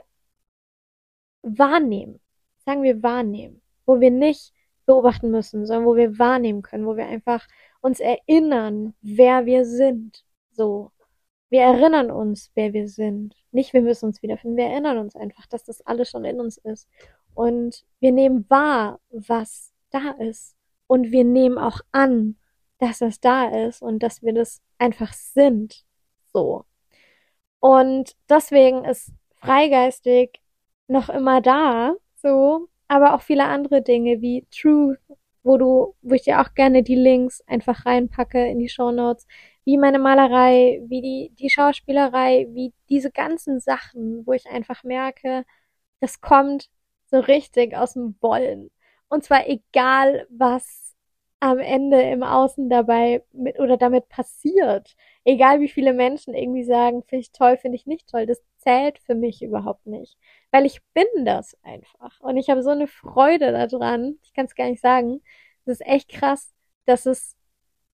wahrnehmen. 1.42 2.22
Sagen 2.60 2.82
wir 2.84 3.04
wahrnehmen. 3.04 3.62
Wo 3.86 4.00
wir 4.00 4.12
nicht 4.12 4.54
beobachten 4.86 5.32
müssen, 5.32 5.66
sondern 5.66 5.86
wo 5.86 5.98
wir 5.98 6.18
wahrnehmen 6.18 6.62
können, 6.62 6.86
wo 6.86 6.96
wir 6.96 7.08
einfach 7.08 7.46
uns 7.82 8.00
erinnern, 8.00 8.94
wer 9.02 9.46
wir 9.46 9.66
sind. 9.66 10.24
So. 10.52 10.92
Wir 11.50 11.62
erinnern 11.62 12.12
uns, 12.12 12.52
wer 12.56 12.74
wir 12.74 12.88
sind. 12.90 13.36
Nicht, 13.52 13.74
wir 13.74 13.82
müssen 13.82 14.06
uns 14.06 14.22
wiederfinden. 14.22 14.58
Wir 14.58 14.66
erinnern 14.66 14.98
uns 14.98 15.16
einfach, 15.16 15.46
dass 15.48 15.64
das 15.64 15.82
alles 15.82 16.10
schon 16.10 16.26
in 16.26 16.40
uns 16.40 16.58
ist. 16.58 16.90
Und 17.34 17.86
wir 18.00 18.12
nehmen 18.12 18.46
wahr, 18.50 19.00
was 19.10 19.74
da 19.92 20.12
ist. 20.20 20.56
Und 20.88 21.12
wir 21.12 21.24
nehmen 21.24 21.58
auch 21.58 21.82
an, 21.92 22.36
dass 22.80 23.00
das 23.00 23.20
da 23.20 23.48
ist 23.68 23.82
und 23.82 24.04
dass 24.04 24.22
wir 24.22 24.34
das 24.34 24.62
einfach 24.78 25.14
sind. 25.14 25.86
So. 26.34 26.66
Und 27.60 28.16
deswegen 28.30 28.86
ist 28.86 29.12
freigeistig 29.36 30.42
noch 30.88 31.10
immer 31.10 31.42
da, 31.42 31.96
so, 32.16 32.68
aber 32.88 33.14
auch 33.14 33.22
viele 33.22 33.46
andere 33.46 33.82
Dinge 33.82 34.22
wie 34.22 34.46
Truth, 34.52 35.00
wo 35.44 35.58
du, 35.58 35.96
wo 36.02 36.14
ich 36.14 36.24
dir 36.24 36.42
auch 36.42 36.54
gerne 36.54 36.84
die 36.84 36.96
Links 36.96 37.42
einfach 37.48 37.86
reinpacke 37.86 38.48
in 38.48 38.60
die 38.60 38.70
Show 38.70 38.92
Notes, 38.92 39.28
wie 39.68 39.78
meine 39.78 40.00
Malerei, 40.00 40.82
wie 40.88 41.02
die, 41.02 41.32
die 41.36 41.50
Schauspielerei, 41.50 42.48
wie 42.52 42.74
diese 42.88 43.12
ganzen 43.12 43.60
Sachen, 43.60 44.26
wo 44.26 44.32
ich 44.32 44.48
einfach 44.48 44.86
merke, 44.86 45.44
das 46.00 46.22
kommt 46.22 46.70
so 47.08 47.20
richtig 47.20 47.76
aus 47.76 47.92
dem 47.92 48.16
Wollen. 48.22 48.72
Und 49.10 49.26
zwar 49.26 49.46
egal, 49.50 50.26
was 50.30 50.96
am 51.42 51.60
Ende 51.60 52.02
im 52.02 52.24
Außen 52.24 52.70
dabei 52.70 53.26
mit 53.34 53.60
oder 53.60 53.76
damit 53.76 54.08
passiert. 54.08 54.96
Egal 55.26 55.60
wie 55.60 55.68
viele 55.68 55.92
Menschen 55.92 56.34
irgendwie 56.34 56.64
sagen, 56.64 57.04
finde 57.04 57.24
ich 57.24 57.34
toll, 57.34 57.58
finde 57.58 57.76
ich 57.76 57.86
nicht 57.86 58.08
toll. 58.10 58.26
Das 58.26 58.42
zählt 58.60 59.00
für 59.00 59.16
mich 59.16 59.42
überhaupt 59.42 59.86
nicht. 59.86 60.18
Weil 60.50 60.66
ich 60.66 60.80
bin 60.94 61.26
das 61.26 61.58
einfach. 61.62 62.22
Und 62.22 62.38
ich 62.38 62.50
habe 62.50 62.64
so 62.64 62.70
eine 62.70 62.88
Freude 62.88 63.52
daran. 63.52 64.18
Ich 64.24 64.34
kann 64.34 64.46
es 64.46 64.56
gar 64.56 64.70
nicht 64.70 64.82
sagen. 64.82 65.22
Das 65.66 65.82
ist 65.82 65.88
echt 65.88 66.08
krass, 66.08 66.54
dass 66.86 67.06
es 67.06 67.36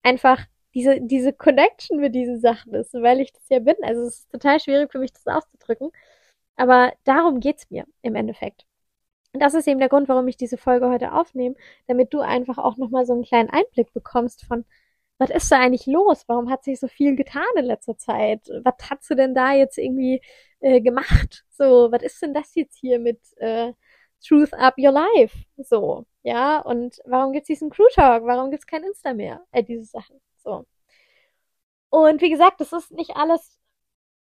einfach 0.04 0.46
diese, 0.74 1.02
diese 1.02 1.34
Connection 1.34 2.00
mit 2.00 2.16
diesen 2.16 2.40
Sachen 2.40 2.74
ist, 2.74 2.94
weil 2.94 3.20
ich 3.22 3.32
das 3.34 3.48
ja 3.50 3.60
bin. 3.60 3.76
Also 3.84 4.02
es 4.04 4.20
ist 4.20 4.32
total 4.32 4.60
schwierig 4.60 4.92
für 4.92 5.00
mich, 5.00 5.14
das 5.14 5.28
auszudrücken. 5.28 5.92
Aber 6.56 6.94
darum 7.04 7.40
geht's 7.40 7.70
mir 7.70 7.86
im 8.02 8.16
Endeffekt. 8.16 8.66
Und 9.34 9.42
das 9.42 9.56
ist 9.56 9.68
eben 9.68 9.80
der 9.80 9.90
Grund, 9.90 10.10
warum 10.10 10.28
ich 10.28 10.38
diese 10.38 10.58
Folge 10.58 10.90
heute 10.90 11.14
aufnehme, 11.14 11.56
damit 11.88 12.14
du 12.14 12.22
einfach 12.22 12.58
auch 12.60 12.78
nochmal 12.78 13.06
so 13.06 13.14
einen 13.14 13.24
kleinen 13.24 13.50
Einblick 13.50 13.94
bekommst 13.94 14.46
von, 14.46 14.66
was 15.18 15.30
ist 15.30 15.52
da 15.52 15.60
eigentlich 15.60 15.88
los? 15.88 16.26
Warum 16.28 16.50
hat 16.50 16.64
sich 16.64 16.80
so 16.80 16.88
viel 16.88 17.16
getan 17.16 17.44
in 17.56 17.66
letzter 17.66 17.98
Zeit? 17.98 18.42
Was 18.64 18.76
hast 18.90 19.10
du 19.10 19.16
denn 19.16 19.34
da 19.36 19.54
jetzt 19.54 19.78
irgendwie 19.78 20.22
äh, 20.60 20.82
gemacht? 20.82 21.46
So, 21.50 21.92
was 21.92 22.04
ist 22.04 22.22
denn 22.22 22.34
das 22.34 22.56
jetzt 22.56 22.78
hier 22.80 23.00
mit 23.00 23.20
äh, 23.38 23.74
Truth 24.26 24.54
Up 24.54 24.76
Your 24.78 24.92
Life? 24.92 25.38
So, 25.58 26.06
ja, 26.24 26.60
und 26.60 27.00
warum 27.06 27.32
gibt's 27.34 27.48
diesen 27.48 27.70
Crew 27.70 27.88
Talk? 27.94 28.26
Warum 28.26 28.52
gibt's 28.52 28.68
kein 28.68 28.84
Insta 28.84 29.14
mehr? 29.14 29.44
Äh, 29.52 29.64
diese 29.64 29.86
Sachen. 29.86 30.20
So. 30.44 30.66
Und 31.90 32.22
wie 32.22 32.30
gesagt, 32.30 32.60
das 32.60 32.74
ist 32.74 32.92
nicht 32.92 33.16
alles 33.16 33.58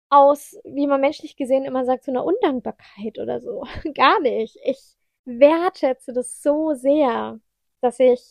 aus, 0.09 0.57
wie 0.63 0.87
man 0.87 1.01
menschlich 1.01 1.35
gesehen 1.37 1.65
immer 1.65 1.85
sagt, 1.85 2.05
so 2.05 2.11
einer 2.11 2.25
Undankbarkeit 2.25 3.19
oder 3.19 3.41
so. 3.41 3.65
Gar 3.95 4.21
nicht. 4.21 4.57
Ich 4.63 4.95
wertschätze 5.25 6.13
das 6.13 6.41
so 6.41 6.73
sehr, 6.73 7.39
dass 7.81 7.99
ich 7.99 8.21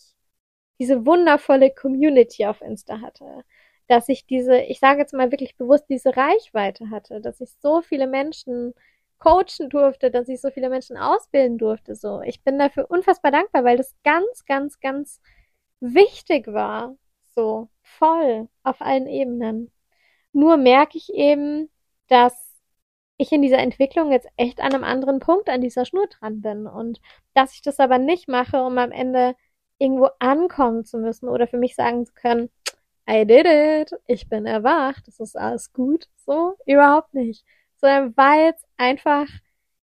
diese 0.78 1.06
wundervolle 1.06 1.70
Community 1.74 2.46
auf 2.46 2.62
Insta 2.62 3.00
hatte. 3.00 3.44
Dass 3.88 4.08
ich 4.08 4.26
diese, 4.26 4.60
ich 4.60 4.80
sage 4.80 5.00
jetzt 5.00 5.14
mal 5.14 5.30
wirklich 5.32 5.56
bewusst, 5.56 5.86
diese 5.88 6.16
Reichweite 6.16 6.90
hatte, 6.90 7.20
dass 7.20 7.40
ich 7.40 7.50
so 7.60 7.82
viele 7.82 8.06
Menschen 8.06 8.74
coachen 9.18 9.68
durfte, 9.70 10.10
dass 10.10 10.28
ich 10.28 10.40
so 10.40 10.50
viele 10.50 10.70
Menschen 10.70 10.96
ausbilden 10.96 11.58
durfte. 11.58 11.94
So, 11.96 12.20
ich 12.22 12.42
bin 12.44 12.58
dafür 12.58 12.90
unfassbar 12.90 13.32
dankbar, 13.32 13.64
weil 13.64 13.76
das 13.76 13.94
ganz, 14.04 14.44
ganz, 14.46 14.80
ganz 14.80 15.20
wichtig 15.80 16.46
war. 16.48 16.96
So 17.38 17.68
voll 17.82 18.48
auf 18.64 18.80
allen 18.80 19.06
Ebenen. 19.06 19.70
Nur 20.32 20.56
merke 20.56 20.98
ich 20.98 21.14
eben, 21.14 21.70
dass 22.08 22.34
ich 23.16 23.30
in 23.30 23.42
dieser 23.42 23.58
Entwicklung 23.58 24.10
jetzt 24.10 24.26
echt 24.36 24.60
an 24.60 24.74
einem 24.74 24.82
anderen 24.82 25.20
Punkt 25.20 25.48
an 25.48 25.60
dieser 25.60 25.84
Schnur 25.84 26.08
dran 26.08 26.40
bin 26.40 26.66
und 26.66 27.00
dass 27.34 27.54
ich 27.54 27.62
das 27.62 27.78
aber 27.78 27.98
nicht 27.98 28.26
mache, 28.26 28.60
um 28.60 28.76
am 28.76 28.90
Ende 28.90 29.36
irgendwo 29.78 30.08
ankommen 30.18 30.84
zu 30.84 30.98
müssen 30.98 31.28
oder 31.28 31.46
für 31.46 31.58
mich 31.58 31.76
sagen 31.76 32.06
zu 32.06 32.12
können, 32.12 32.50
I 33.08 33.24
did 33.24 33.46
it, 33.46 33.92
ich 34.08 34.28
bin 34.28 34.44
erwacht, 34.44 35.06
das 35.06 35.20
ist 35.20 35.36
alles 35.36 35.72
gut, 35.72 36.08
so 36.16 36.56
überhaupt 36.66 37.14
nicht, 37.14 37.44
sondern 37.76 38.16
weil 38.16 38.52
es 38.52 38.64
einfach, 38.78 39.28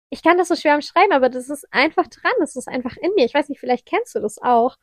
ich 0.09 0.23
kann 0.23 0.39
das 0.39 0.47
so 0.47 0.55
schwer 0.55 0.73
umschreiben, 0.73 1.13
aber 1.13 1.29
das 1.29 1.51
ist 1.51 1.71
einfach 1.71 2.07
dran, 2.07 2.33
das 2.39 2.55
ist 2.55 2.67
einfach 2.67 2.97
in 2.97 3.11
mir. 3.13 3.25
Ich 3.25 3.35
weiß 3.35 3.49
nicht, 3.49 3.59
vielleicht 3.59 3.85
kennst 3.85 4.15
du 4.15 4.21
das 4.21 4.41
auch, 4.41 4.75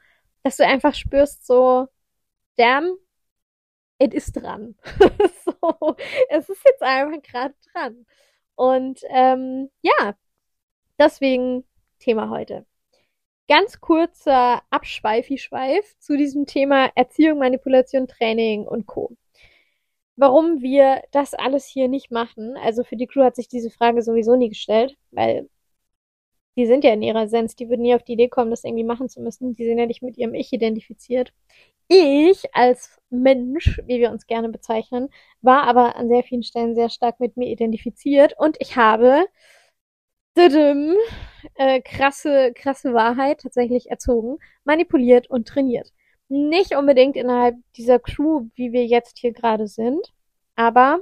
dass 0.45 0.57
du 0.57 0.65
einfach 0.65 0.95
spürst 0.95 1.45
so, 1.45 1.89
damn, 2.61 2.95
it 3.99 4.13
ist 4.13 4.33
dran. 4.33 4.77
so, 5.45 5.97
es 6.29 6.49
ist 6.49 6.63
jetzt 6.65 6.83
einfach 6.83 7.23
gerade 7.23 7.55
dran. 7.73 8.07
Und 8.55 9.01
ähm, 9.09 9.71
ja, 9.81 10.15
deswegen 10.99 11.65
Thema 11.99 12.29
heute. 12.29 12.67
Ganz 13.49 13.81
kurzer 13.81 14.63
Abschweifi-Schweif 14.71 15.99
zu 15.99 16.17
diesem 16.19 16.45
Thema 16.47 16.91
Erziehung, 16.95 17.39
Manipulation, 17.39 18.07
Training 18.07 18.67
und 18.67 18.87
Co. 18.87 19.17
Warum 20.17 20.61
wir 20.61 21.03
das 21.13 21.33
alles 21.33 21.67
hier 21.67 21.89
nicht 21.89 22.11
machen, 22.11 22.57
also 22.59 22.85
für 22.85 22.97
die 22.97 23.07
Crew 23.07 23.25
hat 23.25 23.37
sich 23.37 23.49
diese 23.49 23.71
Frage 23.71 24.03
sowieso 24.03 24.37
nie 24.37 24.51
gestellt, 24.51 24.99
weil 25.13 25.49
die 26.57 26.67
sind 26.67 26.85
ja 26.85 26.93
in 26.93 27.03
ihrer 27.03 27.25
Essenz, 27.25 27.57
die 27.57 27.69
würden 27.69 27.83
nie 27.83 27.95
auf 27.95 28.03
die 28.03 28.15
Idee 28.15 28.29
kommen, 28.29 28.51
das 28.51 28.65
irgendwie 28.65 28.85
machen 28.85 29.09
zu 29.09 29.21
müssen. 29.21 29.55
Die 29.55 29.65
sind 29.65 29.79
ja 29.79 29.87
nicht 29.87 30.03
mit 30.03 30.19
ihrem 30.19 30.35
Ich 30.35 30.53
identifiziert. 30.53 31.33
Ich 31.89 32.55
als 32.55 33.01
Mensch, 33.11 33.81
wie 33.87 34.01
wir 34.01 34.11
uns 34.11 34.27
gerne 34.27 34.49
bezeichnen, 34.49 35.09
war 35.43 35.65
aber 35.65 35.97
an 35.97 36.09
sehr 36.09 36.23
vielen 36.23 36.43
Stellen 36.43 36.75
sehr 36.75 36.89
stark 36.89 37.21
mit 37.21 37.37
mir 37.37 37.49
identifiziert 37.49 38.35
und 38.39 38.57
ich 38.61 38.77
habe 38.77 39.27
didim, 40.37 40.95
äh, 41.55 41.81
krasse, 41.81 42.53
krasse 42.55 42.95
Wahrheit 42.95 43.41
tatsächlich 43.41 43.91
erzogen, 43.91 44.39
manipuliert 44.65 45.29
und 45.29 45.49
trainiert. 45.49 45.93
Nicht 46.29 46.77
unbedingt 46.77 47.17
innerhalb 47.17 47.57
dieser 47.77 47.99
Crew, 47.99 48.47
wie 48.55 48.73
wir 48.73 48.87
jetzt 48.87 49.19
hier 49.19 49.33
gerade 49.33 49.67
sind, 49.67 50.13
aber 50.55 51.01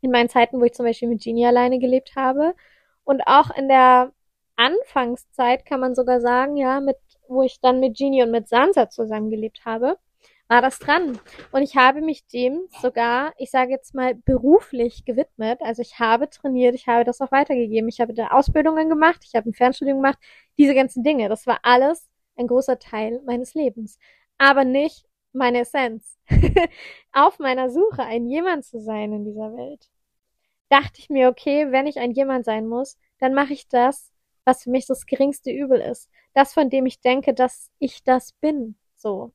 in 0.00 0.10
meinen 0.10 0.28
Zeiten, 0.30 0.60
wo 0.60 0.64
ich 0.64 0.72
zum 0.74 0.86
Beispiel 0.86 1.08
mit 1.08 1.22
Genie 1.22 1.46
alleine 1.46 1.78
gelebt 1.78 2.16
habe 2.16 2.54
und 3.04 3.22
auch 3.26 3.50
in 3.50 3.68
der 3.68 4.12
Anfangszeit 4.56 5.64
kann 5.66 5.80
man 5.80 5.94
sogar 5.94 6.20
sagen, 6.20 6.56
ja, 6.56 6.80
mit, 6.80 6.96
wo 7.28 7.42
ich 7.42 7.60
dann 7.60 7.80
mit 7.80 7.96
Genie 7.96 8.22
und 8.22 8.30
mit 8.30 8.48
Sansa 8.48 8.88
zusammengelebt 8.88 9.64
habe, 9.64 9.98
war 10.48 10.62
das 10.62 10.78
dran. 10.78 11.18
Und 11.52 11.62
ich 11.62 11.76
habe 11.76 12.00
mich 12.00 12.26
dem 12.28 12.68
sogar, 12.80 13.32
ich 13.36 13.50
sage 13.50 13.72
jetzt 13.72 13.94
mal, 13.94 14.14
beruflich 14.14 15.04
gewidmet. 15.04 15.60
Also 15.62 15.82
ich 15.82 15.98
habe 15.98 16.30
trainiert, 16.30 16.74
ich 16.74 16.86
habe 16.86 17.04
das 17.04 17.20
auch 17.20 17.32
weitergegeben. 17.32 17.88
Ich 17.88 18.00
habe 18.00 18.14
da 18.14 18.28
Ausbildungen 18.28 18.88
gemacht, 18.88 19.24
ich 19.24 19.34
habe 19.34 19.50
ein 19.50 19.54
Fernstudium 19.54 19.98
gemacht, 19.98 20.18
diese 20.58 20.74
ganzen 20.74 21.02
Dinge. 21.02 21.28
Das 21.28 21.46
war 21.46 21.58
alles 21.62 22.08
ein 22.36 22.46
großer 22.46 22.78
Teil 22.78 23.20
meines 23.26 23.54
Lebens. 23.54 23.98
Aber 24.38 24.64
nicht 24.64 25.06
meine 25.32 25.60
Essenz. 25.60 26.18
Auf 27.12 27.38
meiner 27.38 27.70
Suche, 27.70 28.02
ein 28.02 28.26
jemand 28.26 28.64
zu 28.64 28.80
sein 28.80 29.12
in 29.12 29.24
dieser 29.24 29.56
Welt, 29.56 29.90
dachte 30.68 31.00
ich 31.00 31.10
mir, 31.10 31.28
okay, 31.28 31.70
wenn 31.72 31.86
ich 31.86 31.98
ein 31.98 32.12
jemand 32.12 32.44
sein 32.44 32.66
muss, 32.66 32.98
dann 33.18 33.34
mache 33.34 33.52
ich 33.52 33.68
das, 33.68 34.12
was 34.46 34.62
für 34.62 34.70
mich 34.70 34.86
das 34.86 35.04
geringste 35.06 35.50
Übel 35.50 35.80
ist. 35.80 36.08
Das, 36.32 36.54
von 36.54 36.70
dem 36.70 36.86
ich 36.86 37.00
denke, 37.00 37.34
dass 37.34 37.70
ich 37.78 38.02
das 38.04 38.32
bin. 38.32 38.76
So. 38.96 39.32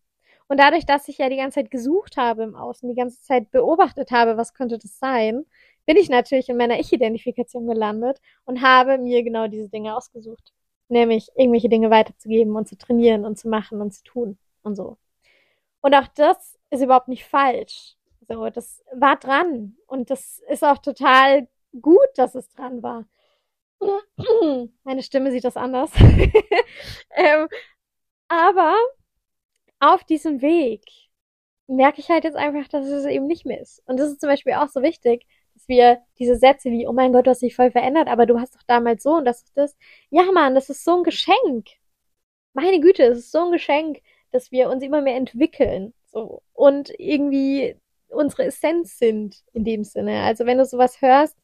Und 0.48 0.60
dadurch, 0.60 0.86
dass 0.86 1.08
ich 1.08 1.20
ja 1.20 1.30
die 1.30 1.38
ganze 1.38 1.56
Zeit 1.62 1.72
gesucht 1.72 2.18
habe 2.18 2.44
im 2.44 2.56
Außen, 2.56 2.90
die 2.90 2.96
ganze 2.96 3.22
Zeit 3.22 3.52
beobachtet 3.52 4.12
habe, 4.12 4.38
was 4.38 4.54
könnte 4.54 4.78
das 4.78 4.98
sein, 5.00 5.46
bin 5.86 5.98
ich 5.98 6.10
natürlich 6.10 6.50
in 6.50 6.58
meiner 6.58 6.80
Ich-Identifikation 6.80 7.68
gelandet 7.68 8.20
und 8.46 8.62
habe 8.62 8.98
mir 8.98 9.24
genau 9.24 9.48
diese 9.48 9.70
Dinge 9.70 9.96
ausgesucht. 9.96 10.54
Nämlich 10.90 11.30
irgendwelche 11.36 11.70
Dinge 11.70 11.90
weiterzugeben 11.90 12.56
und 12.56 12.68
zu 12.68 12.78
trainieren 12.78 13.26
und 13.26 13.38
zu 13.38 13.48
machen 13.48 13.82
und 13.82 13.92
zu 13.94 14.04
tun 14.04 14.38
und 14.64 14.76
so. 14.76 14.98
Und 15.82 15.96
auch 15.96 16.08
das 16.16 16.58
ist 16.70 16.82
überhaupt 16.82 17.08
nicht 17.08 17.26
falsch. 17.26 17.96
So, 18.28 18.50
das 18.50 18.84
war 18.94 19.18
dran. 19.18 19.76
Und 19.88 20.10
das 20.10 20.40
ist 20.50 20.64
auch 20.64 20.78
total 20.78 21.48
gut, 21.82 22.10
dass 22.16 22.36
es 22.36 22.50
dran 22.50 22.84
war. 22.84 23.06
Meine 24.84 25.04
Stimme 25.04 25.32
sieht 25.32 25.44
das 25.44 25.58
anders. 25.58 25.92
ähm, 27.16 27.48
aber 28.28 28.76
auf 29.80 30.04
diesem 30.04 30.42
Weg 30.42 30.84
merke 31.68 32.00
ich 32.02 32.10
halt 32.10 32.24
jetzt 32.24 32.38
einfach, 32.38 32.68
dass 32.68 32.86
es 32.86 33.06
eben 33.06 33.28
nicht 33.28 33.46
mehr 33.46 33.62
ist. 33.62 33.82
Und 33.86 34.00
das 34.00 34.12
ist 34.12 34.22
zum 34.22 34.30
Beispiel 34.30 34.54
auch 34.54 34.68
so 34.68 34.82
wichtig, 34.82 35.26
dass 35.54 35.68
wir 35.68 36.00
diese 36.20 36.36
Sätze 36.36 36.70
wie, 36.72 36.88
oh 36.88 36.94
mein 36.94 37.14
Gott, 37.14 37.28
du 37.28 37.32
hast 37.32 37.42
dich 37.42 37.56
voll 37.56 37.72
verändert, 37.72 38.08
aber 38.08 38.26
du 38.26 38.40
hast 38.40 38.56
doch 38.56 38.64
damals 38.68 39.04
so 39.04 39.16
und 39.16 39.26
das 39.26 39.44
ist 39.44 39.58
das. 39.58 39.78
Ja, 40.10 40.24
Mann, 40.32 40.56
das 40.56 40.70
ist 40.70 40.84
so 40.84 40.98
ein 40.98 41.04
Geschenk. 41.04 41.68
Meine 42.54 42.80
Güte, 42.80 43.04
es 43.04 43.20
ist 43.20 43.32
so 43.32 43.46
ein 43.46 43.52
Geschenk, 43.52 44.02
dass 44.32 44.52
wir 44.52 44.70
uns 44.70 44.84
immer 44.84 45.02
mehr 45.02 45.16
entwickeln. 45.16 45.94
So. 46.08 46.42
Und 46.54 46.92
irgendwie 46.98 47.76
unsere 48.10 48.46
Essenz 48.46 48.98
sind 48.98 49.44
in 49.54 49.64
dem 49.64 49.84
Sinne. 49.84 50.24
Also 50.24 50.46
wenn 50.46 50.58
du 50.58 50.66
sowas 50.66 51.02
hörst, 51.02 51.38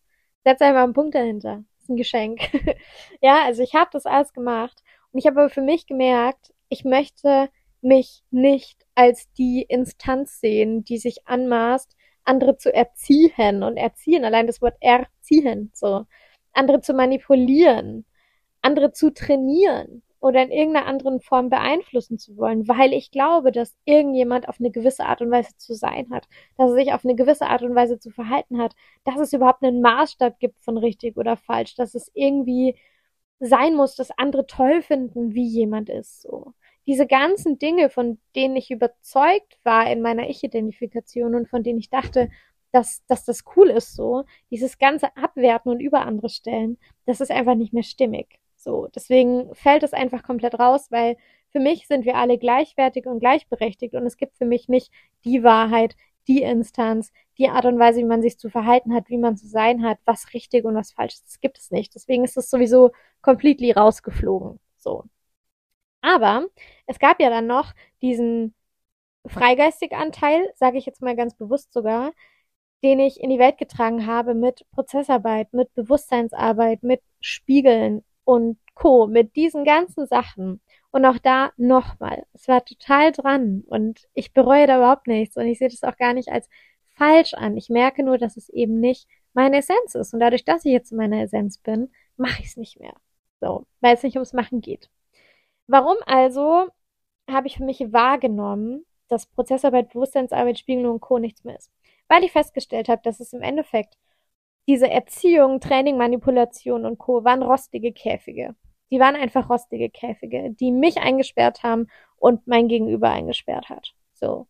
setz 0.44 0.62
einfach 0.62 0.84
einen 0.84 0.94
Punkt 0.94 1.16
dahinter. 1.16 1.64
Ein 1.90 1.96
Geschenk. 1.96 2.42
ja, 3.22 3.44
also 3.46 3.64
ich 3.64 3.74
habe 3.74 3.90
das 3.92 4.06
alles 4.06 4.34
gemacht. 4.34 4.84
Und 5.12 5.20
ich 5.20 5.28
habe 5.28 5.42
aber 5.42 5.50
für 5.50 5.62
mich 5.62 5.88
gemerkt, 5.88 6.54
ich 6.70 6.84
möchte 6.84 7.50
mich 7.82 8.24
nicht 8.32 8.86
als 8.96 9.32
die 9.34 9.62
Instanz 9.62 10.40
sehen, 10.40 10.84
die 10.84 10.98
sich 10.98 11.28
anmaßt, 11.28 11.96
andere 12.24 12.58
zu 12.58 12.74
erziehen 12.74 13.64
und 13.64 13.78
erziehen, 13.78 14.26
allein 14.26 14.48
das 14.48 14.62
Wort 14.62 14.76
erziehen, 14.82 15.72
so, 15.74 16.06
andere 16.54 16.82
zu 16.82 16.94
manipulieren, 16.94 18.06
andere 18.62 18.92
zu 18.92 19.14
trainieren 19.14 20.04
oder 20.28 20.44
in 20.44 20.52
irgendeiner 20.52 20.86
anderen 20.88 21.22
Form 21.22 21.50
beeinflussen 21.50 22.20
zu 22.20 22.36
wollen, 22.36 22.68
weil 22.68 22.92
ich 22.94 23.12
glaube, 23.12 23.54
dass 23.54 23.78
irgendjemand 23.86 24.50
auf 24.50 24.60
eine 24.60 24.72
gewisse 24.72 25.06
Art 25.06 25.22
und 25.22 25.32
Weise 25.32 25.56
zu 25.58 25.74
sein 25.74 26.10
hat, 26.12 26.28
dass 26.58 26.72
er 26.72 26.76
sich 26.76 26.94
auf 26.94 27.06
eine 27.06 27.16
gewisse 27.16 27.48
Art 27.48 27.64
und 27.64 27.76
Weise 27.76 27.98
zu 27.98 28.12
verhalten 28.12 28.60
hat, 28.62 28.76
dass 29.06 29.20
es 29.20 29.32
überhaupt 29.32 29.64
einen 29.64 29.82
Maßstab 29.82 30.38
gibt 30.40 30.62
von 30.62 30.78
richtig 30.78 31.16
oder 31.18 31.38
falsch, 31.38 31.76
dass 31.76 31.96
es 31.96 32.12
irgendwie 32.14 32.76
sein 33.40 33.76
muss, 33.76 33.96
dass 33.96 34.12
andere 34.18 34.48
toll 34.48 34.82
finden, 34.82 35.34
wie 35.34 35.48
jemand 35.48 35.90
ist, 35.90 36.22
so. 36.22 36.54
Diese 36.88 37.08
ganzen 37.08 37.60
Dinge, 37.60 37.90
von 37.90 38.20
denen 38.36 38.56
ich 38.56 38.72
überzeugt 38.72 39.60
war 39.64 39.90
in 39.92 40.02
meiner 40.02 40.30
Ich-Identifikation 40.30 41.36
und 41.36 41.50
von 41.50 41.64
denen 41.64 41.80
ich 41.80 41.90
dachte, 41.90 42.30
dass, 42.72 43.06
dass 43.08 43.26
das 43.26 43.44
cool 43.56 43.70
ist 43.70 43.96
so, 43.96 44.26
dieses 44.52 44.78
ganze 44.78 45.16
Abwerten 45.18 45.72
und 45.72 45.80
über 45.80 46.02
andere 46.02 46.30
stellen, 46.30 46.78
das 47.06 47.22
ist 47.22 47.32
einfach 47.32 47.56
nicht 47.56 47.74
mehr 47.74 47.84
stimmig. 47.84 48.40
So, 48.58 48.88
deswegen 48.94 49.54
fällt 49.56 49.84
es 49.84 49.94
einfach 49.94 50.24
komplett 50.24 50.60
raus, 50.60 50.88
weil 50.92 51.16
für 51.52 51.60
mich 51.60 51.88
sind 51.88 52.06
wir 52.06 52.16
alle 52.16 52.38
gleichwertig 52.38 53.06
und 53.06 53.20
gleichberechtigt 53.20 53.94
und 53.96 54.06
es 54.06 54.18
gibt 54.18 54.36
für 54.38 54.46
mich 54.46 54.68
nicht 54.68 54.92
die 55.24 55.44
Wahrheit, 55.44 55.96
die 56.28 56.42
Instanz, 56.42 57.12
die 57.38 57.50
Art 57.50 57.66
und 57.66 57.80
Weise, 57.80 58.00
wie 58.00 58.06
man 58.06 58.22
sich 58.22 58.38
zu 58.38 58.50
verhalten 58.50 58.94
hat, 58.94 59.10
wie 59.10 59.18
man 59.18 59.38
zu 59.38 59.48
sein 59.48 59.84
hat, 59.84 60.00
was 60.06 60.34
richtig 60.34 60.66
und 60.66 60.76
was 60.76 60.92
falsch 60.92 61.14
ist. 61.16 61.26
Das 61.28 61.40
gibt 61.40 61.58
es 61.58 61.72
nicht. 61.72 61.96
Deswegen 61.96 62.26
ist 62.26 62.38
es 62.38 62.50
sowieso 62.50 62.92
completely 63.22 63.72
rausgeflogen. 63.72 64.60
So. 64.78 65.06
Aber 66.02 66.48
es 66.88 67.00
gab 67.00 67.20
ja 67.22 67.30
dann 67.30 67.48
noch 67.48 67.74
diesen 68.02 68.54
freigeistige 69.26 69.98
Anteil, 69.98 70.52
sage 70.56 70.78
ich 70.78 70.86
jetzt 70.86 71.02
mal 71.02 71.16
ganz 71.16 71.36
bewusst 71.36 71.74
sogar, 71.74 72.14
den 72.84 73.00
ich 73.00 73.20
in 73.22 73.30
die 73.30 73.40
Welt 73.40 73.58
getragen 73.58 74.06
habe 74.08 74.34
mit 74.34 74.66
Prozessarbeit, 74.72 75.54
mit 75.54 75.74
Bewusstseinsarbeit, 75.74 76.84
mit 76.84 77.02
Spiegeln 77.22 78.04
und 78.28 78.60
Co., 78.76 79.08
mit 79.08 79.38
diesen 79.38 79.64
ganzen 79.64 80.06
Sachen. 80.06 80.60
Und 80.92 81.06
auch 81.06 81.18
da 81.18 81.52
nochmal, 81.56 82.26
es 82.34 82.48
war 82.50 82.64
total 82.66 83.14
dran 83.14 83.64
und 83.68 84.08
ich 84.14 84.34
bereue 84.34 84.68
da 84.68 84.78
überhaupt 84.78 85.08
nichts 85.08 85.38
und 85.38 85.48
ich 85.48 85.60
sehe 85.60 85.70
das 85.70 85.84
auch 85.84 85.96
gar 85.96 86.14
nicht 86.14 86.30
als 86.30 86.50
falsch 86.96 87.34
an. 87.34 87.56
Ich 87.56 87.70
merke 87.70 88.04
nur, 88.04 88.18
dass 88.18 88.36
es 88.36 88.50
eben 88.50 88.80
nicht 88.82 89.08
meine 89.34 89.58
Essenz 89.58 89.96
ist. 89.96 90.14
Und 90.14 90.20
dadurch, 90.20 90.44
dass 90.44 90.66
ich 90.66 90.74
jetzt 90.74 90.92
in 90.92 90.98
meiner 90.98 91.22
Essenz 91.22 91.58
bin, 91.60 91.90
mache 92.18 92.42
ich 92.42 92.48
es 92.50 92.58
nicht 92.58 92.80
mehr. 92.80 92.96
So, 93.40 93.66
weil 93.80 93.96
es 93.96 94.04
nicht 94.04 94.18
ums 94.18 94.34
Machen 94.34 94.60
geht. 94.60 94.90
Warum 95.68 95.98
also 96.06 96.68
habe 97.30 97.48
ich 97.48 97.58
für 97.58 97.64
mich 97.64 97.80
wahrgenommen, 97.94 98.86
dass 99.08 99.28
Prozessarbeit, 99.28 99.94
Bewusstseinsarbeit, 99.94 100.60
Spiegelung 100.60 100.96
und 100.96 101.02
Co. 101.02 101.20
nichts 101.20 101.46
mehr 101.46 101.58
ist? 101.58 101.72
Weil 102.10 102.26
ich 102.26 102.34
festgestellt 102.34 102.90
habe, 102.90 103.02
dass 103.04 103.22
es 103.22 103.32
im 103.32 103.42
Endeffekt 103.42 103.98
diese 104.68 104.90
Erziehung, 104.90 105.60
Training, 105.60 105.98
Manipulation 105.98 106.86
und 106.86 106.98
Co. 106.98 107.24
waren 107.24 107.42
rostige 107.42 107.94
Käfige. 107.94 108.56
Die 108.92 109.00
waren 109.00 109.16
einfach 109.16 109.50
rostige 109.50 109.90
Käfige, 109.90 110.52
die 110.52 110.72
mich 110.72 110.98
eingesperrt 110.98 111.64
haben 111.64 111.88
und 112.18 112.48
mein 112.48 112.68
Gegenüber 112.68 113.10
eingesperrt 113.10 113.70
hat. 113.70 113.94
So. 114.14 114.48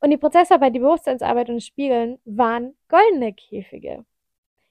Und 0.00 0.10
die 0.10 0.16
Prozessarbeit, 0.16 0.74
die 0.74 0.80
Bewusstseinsarbeit 0.80 1.48
und 1.48 1.56
das 1.56 1.66
Spiegeln 1.66 2.18
waren 2.24 2.76
goldene 2.88 3.32
Käfige. 3.34 4.04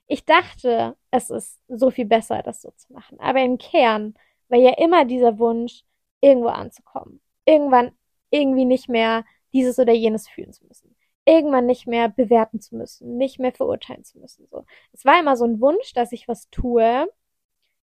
Ich 0.08 0.26
dachte, 0.26 0.98
es 1.12 1.30
ist 1.30 1.60
so 1.68 1.92
viel 1.92 2.06
besser, 2.06 2.42
das 2.42 2.62
so 2.62 2.72
zu 2.72 2.92
machen. 2.92 3.20
Aber 3.20 3.42
im 3.42 3.58
Kern 3.60 4.16
war 4.48 4.58
ja 4.58 4.74
immer 4.78 5.06
dieser 5.06 5.38
Wunsch, 5.38 5.84
irgendwo 6.22 6.48
anzukommen. 6.48 7.22
Irgendwann 7.46 7.92
irgendwie 8.32 8.66
nicht 8.66 8.90
mehr 8.90 9.24
dieses 9.54 9.80
oder 9.80 9.94
jenes 9.94 10.28
fühlen 10.28 10.52
zu 10.52 10.66
müssen. 10.66 10.96
Irgendwann 11.30 11.68
nicht 11.68 11.86
mehr 11.86 12.10
bewerten 12.10 12.60
zu 12.60 12.76
müssen, 12.76 13.18
nicht 13.18 13.40
mehr 13.40 13.52
verurteilen 13.52 14.04
zu 14.04 14.18
müssen. 14.18 14.48
So. 14.50 14.66
Es 14.94 15.06
war 15.06 15.20
immer 15.20 15.38
so 15.38 15.46
ein 15.46 15.62
Wunsch, 15.62 15.94
dass 15.94 16.12
ich 16.12 16.28
was 16.28 16.50
tue 16.50 17.08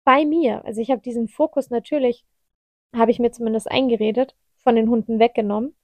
bei 0.03 0.25
mir. 0.25 0.63
Also 0.63 0.79
ich 0.79 0.91
habe 0.91 1.01
diesen 1.01 1.27
Fokus 1.27 1.71
natürlich, 1.71 2.23
habe 2.95 3.09
ich 3.09 3.17
mir 3.17 3.31
zumindest 3.31 3.69
eingeredet, 3.71 4.35
von 4.57 4.75
den 4.75 4.89
Hunden 4.89 5.17
weggenommen 5.17 5.75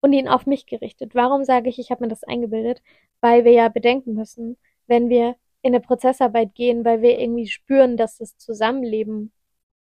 und 0.00 0.12
ihn 0.12 0.26
auf 0.26 0.46
mich 0.46 0.66
gerichtet. 0.66 1.14
Warum 1.14 1.44
sage 1.44 1.68
ich, 1.68 1.78
ich 1.78 1.92
habe 1.92 2.02
mir 2.04 2.08
das 2.08 2.24
eingebildet? 2.24 2.82
Weil 3.20 3.44
wir 3.44 3.52
ja 3.52 3.68
bedenken 3.68 4.14
müssen, 4.14 4.56
wenn 4.88 5.08
wir 5.08 5.36
in 5.62 5.74
eine 5.74 5.80
Prozessarbeit 5.80 6.54
gehen, 6.54 6.84
weil 6.84 7.02
wir 7.02 7.20
irgendwie 7.20 7.46
spüren, 7.46 7.96
dass 7.96 8.18
das 8.18 8.36
Zusammenleben 8.36 9.32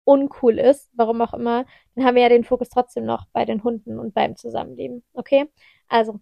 uncool 0.05 0.59
ist, 0.59 0.91
warum 0.95 1.21
auch 1.23 1.35
immer, 1.35 1.67
dann 1.95 2.05
haben 2.05 2.15
wir 2.17 2.23
ja 2.23 2.29
den 2.29 2.45
Fokus 2.45 2.69
trotzdem 2.69 3.05
noch 3.05 3.27
bei 3.33 3.45
den 3.45 3.65
Hunden 3.65 3.99
und 3.99 4.15
beim 4.15 4.37
Zusammenleben. 4.37 5.03
Okay? 5.15 5.51
Also, 5.89 6.21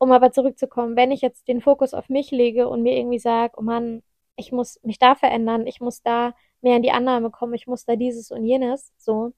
um 0.00 0.12
aber 0.12 0.32
zurückzukommen, 0.32 0.96
wenn 0.96 1.12
ich 1.12 1.20
jetzt 1.20 1.46
den 1.46 1.60
Fokus 1.60 1.92
auf 1.92 2.08
mich 2.08 2.30
lege 2.30 2.68
und 2.68 2.82
mir 2.82 2.96
irgendwie 2.96 3.18
sage, 3.18 3.52
oh 3.58 3.62
Mann, 3.62 4.02
ich 4.34 4.50
muss 4.50 4.80
mich 4.82 4.98
da 4.98 5.14
verändern, 5.14 5.66
ich 5.66 5.80
muss 5.80 6.02
da 6.02 6.34
mehr 6.62 6.76
in 6.76 6.82
die 6.82 6.90
Annahme 6.90 7.30
kommen, 7.30 7.52
ich 7.52 7.66
muss 7.66 7.84
da 7.84 7.96
dieses 7.96 8.30
und 8.30 8.44
jenes, 8.44 8.94
so, 8.96 9.34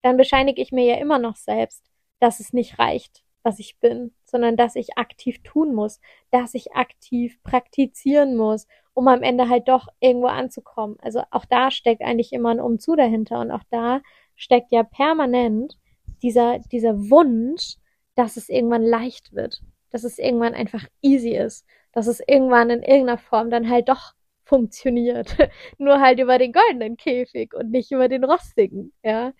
dann 0.00 0.16
bescheinige 0.16 0.62
ich 0.62 0.72
mir 0.72 0.86
ja 0.86 0.96
immer 0.96 1.18
noch 1.18 1.36
selbst, 1.36 1.84
dass 2.18 2.40
es 2.40 2.54
nicht 2.54 2.78
reicht, 2.78 3.24
was 3.42 3.58
ich 3.58 3.78
bin, 3.78 4.14
sondern 4.24 4.56
dass 4.56 4.74
ich 4.74 4.96
aktiv 4.96 5.42
tun 5.42 5.74
muss, 5.74 6.00
dass 6.30 6.54
ich 6.54 6.72
aktiv 6.74 7.38
praktizieren 7.42 8.36
muss, 8.36 8.66
um 8.94 9.08
am 9.08 9.22
Ende 9.22 9.50
halt 9.50 9.68
doch 9.68 9.88
irgendwo 10.00 10.28
anzukommen. 10.28 10.96
Also 11.02 11.24
auch 11.30 11.44
da 11.44 11.70
steckt 11.70 12.00
eigentlich 12.00 12.32
immer 12.32 12.50
ein 12.50 12.60
Umzu 12.60 12.96
dahinter 12.96 13.40
und 13.40 13.50
auch 13.50 13.64
da 13.70 14.00
steckt 14.34 14.72
ja 14.72 14.82
permanent 14.82 15.78
dieser, 16.22 16.58
dieser 16.60 17.10
Wunsch, 17.10 17.76
dass 18.14 18.38
es 18.38 18.48
irgendwann 18.48 18.82
leicht 18.82 19.34
wird, 19.34 19.60
dass 19.96 20.04
es 20.04 20.18
irgendwann 20.18 20.52
einfach 20.54 20.84
easy 21.00 21.34
ist, 21.34 21.64
dass 21.92 22.06
es 22.06 22.20
irgendwann 22.20 22.68
in 22.68 22.82
irgendeiner 22.82 23.16
Form 23.16 23.48
dann 23.48 23.70
halt 23.70 23.88
doch 23.88 24.12
funktioniert. 24.44 25.34
Nur 25.78 26.00
halt 26.00 26.20
über 26.20 26.36
den 26.36 26.52
goldenen 26.52 26.98
Käfig 26.98 27.54
und 27.54 27.70
nicht 27.70 27.90
über 27.92 28.06
den 28.06 28.22
rostigen, 28.22 28.92
ja. 29.02 29.32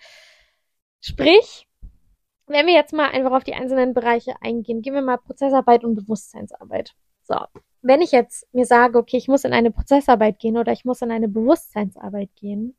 Sprich, 1.02 1.68
wenn 2.46 2.66
wir 2.66 2.72
jetzt 2.72 2.94
mal 2.94 3.10
einfach 3.10 3.32
auf 3.32 3.44
die 3.44 3.52
einzelnen 3.52 3.92
Bereiche 3.92 4.32
eingehen, 4.40 4.80
gehen 4.80 4.94
wir 4.94 5.02
mal 5.02 5.18
Prozessarbeit 5.18 5.84
und 5.84 5.94
Bewusstseinsarbeit. 5.94 6.94
So, 7.24 7.36
wenn 7.82 8.00
ich 8.00 8.12
jetzt 8.12 8.48
mir 8.54 8.64
sage, 8.64 8.96
okay, 8.98 9.18
ich 9.18 9.28
muss 9.28 9.44
in 9.44 9.52
eine 9.52 9.70
Prozessarbeit 9.70 10.38
gehen 10.38 10.56
oder 10.56 10.72
ich 10.72 10.86
muss 10.86 11.02
in 11.02 11.10
eine 11.10 11.28
Bewusstseinsarbeit 11.28 12.30
gehen, 12.34 12.74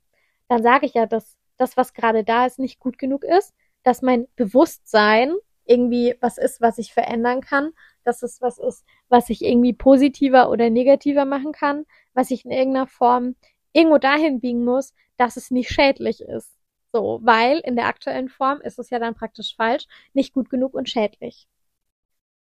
dann 0.47 0.63
sage 0.63 0.87
ich 0.87 0.95
ja, 0.95 1.05
dass 1.05 1.37
das, 1.57 1.77
was 1.77 1.93
gerade 1.93 2.23
da 2.23 2.47
ist, 2.47 2.57
nicht 2.57 2.79
gut 2.79 2.97
genug 2.97 3.23
ist, 3.23 3.53
dass 3.83 4.01
mein 4.01 4.27
Bewusstsein 4.35 5.35
irgendwie 5.69 6.15
was 6.21 6.37
ist, 6.37 6.61
was 6.61 6.77
ich 6.77 6.93
verändern 6.93 7.41
kann, 7.41 7.71
dass 8.03 8.23
es 8.23 8.41
was 8.41 8.57
ist, 8.57 8.85
was 9.09 9.29
ich 9.29 9.43
irgendwie 9.43 9.73
positiver 9.73 10.49
oder 10.49 10.69
negativer 10.69 11.25
machen 11.25 11.51
kann, 11.51 11.85
was 12.13 12.31
ich 12.31 12.45
in 12.45 12.51
irgendeiner 12.51 12.87
Form 12.87 13.35
irgendwo 13.73 13.97
dahin 13.97 14.39
biegen 14.39 14.63
muss, 14.63 14.93
dass 15.17 15.37
es 15.37 15.51
nicht 15.51 15.69
schädlich 15.69 16.21
ist. 16.21 16.51
So, 16.93 17.19
weil 17.21 17.59
in 17.59 17.75
der 17.75 17.87
aktuellen 17.87 18.29
Form 18.29 18.61
ist 18.61 18.79
es 18.79 18.89
ja 18.89 18.99
dann 18.99 19.15
praktisch 19.15 19.55
falsch, 19.55 19.87
nicht 20.13 20.33
gut 20.33 20.49
genug 20.49 20.73
und 20.73 20.89
schädlich. 20.89 21.47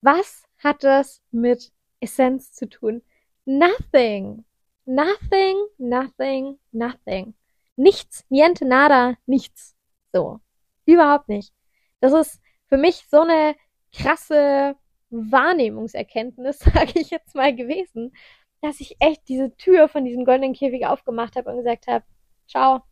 Was 0.01 0.43
hat 0.58 0.84
das 0.84 1.21
mit 1.32 1.71
Essenz 1.99 2.53
zu 2.53 2.67
tun? 2.69 3.01
Nothing. 3.45 4.45
Nothing, 4.86 5.55
nothing, 5.77 6.58
nothing. 6.71 7.36
Nichts, 7.75 8.25
niente, 8.29 8.65
nada, 8.65 9.15
nichts. 9.25 9.75
So. 10.13 10.39
Überhaupt 10.86 11.29
nicht. 11.29 11.53
Das 11.99 12.13
ist 12.13 12.41
für 12.69 12.77
mich 12.77 13.05
so 13.10 13.21
eine 13.21 13.55
krasse 13.93 14.75
Wahrnehmungserkenntnis, 15.10 16.60
sage 16.73 16.99
ich 16.99 17.10
jetzt 17.10 17.36
mal 17.36 17.55
gewesen, 17.55 18.13
dass 18.62 18.79
ich 18.79 18.97
echt 18.99 19.27
diese 19.27 19.55
Tür 19.58 19.88
von 19.89 20.05
diesem 20.05 20.25
goldenen 20.25 20.53
Käfig 20.53 20.86
aufgemacht 20.86 21.36
habe 21.36 21.49
und 21.49 21.58
gesagt 21.58 21.88
habe, 21.88 22.05
ciao, 22.47 22.84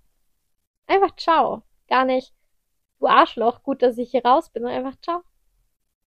Einfach 0.87 1.15
ciao. 1.17 1.63
Gar 1.89 2.05
nicht, 2.05 2.33
du 2.99 3.07
Arschloch, 3.07 3.63
gut, 3.63 3.81
dass 3.81 3.97
ich 3.97 4.11
hier 4.11 4.25
raus 4.25 4.49
bin, 4.49 4.65
einfach 4.65 4.95
ciao. 5.01 5.21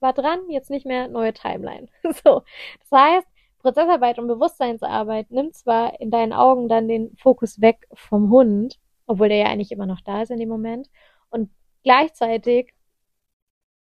War 0.00 0.14
dran, 0.14 0.48
jetzt 0.50 0.70
nicht 0.70 0.86
mehr 0.86 1.08
neue 1.08 1.34
Timeline. 1.34 1.88
so. 2.24 2.42
Das 2.80 2.90
heißt, 2.92 3.26
Prozessarbeit 3.58 4.18
und 4.18 4.28
Bewusstseinsarbeit 4.28 5.30
nimmt 5.30 5.54
zwar 5.54 6.00
in 6.00 6.10
deinen 6.10 6.32
Augen 6.32 6.68
dann 6.68 6.88
den 6.88 7.14
Fokus 7.18 7.60
weg 7.60 7.86
vom 7.92 8.30
Hund, 8.30 8.78
obwohl 9.06 9.28
der 9.28 9.38
ja 9.38 9.46
eigentlich 9.46 9.72
immer 9.72 9.86
noch 9.86 10.00
da 10.00 10.22
ist 10.22 10.30
in 10.30 10.38
dem 10.38 10.48
Moment. 10.48 10.88
Und 11.28 11.50
gleichzeitig 11.84 12.72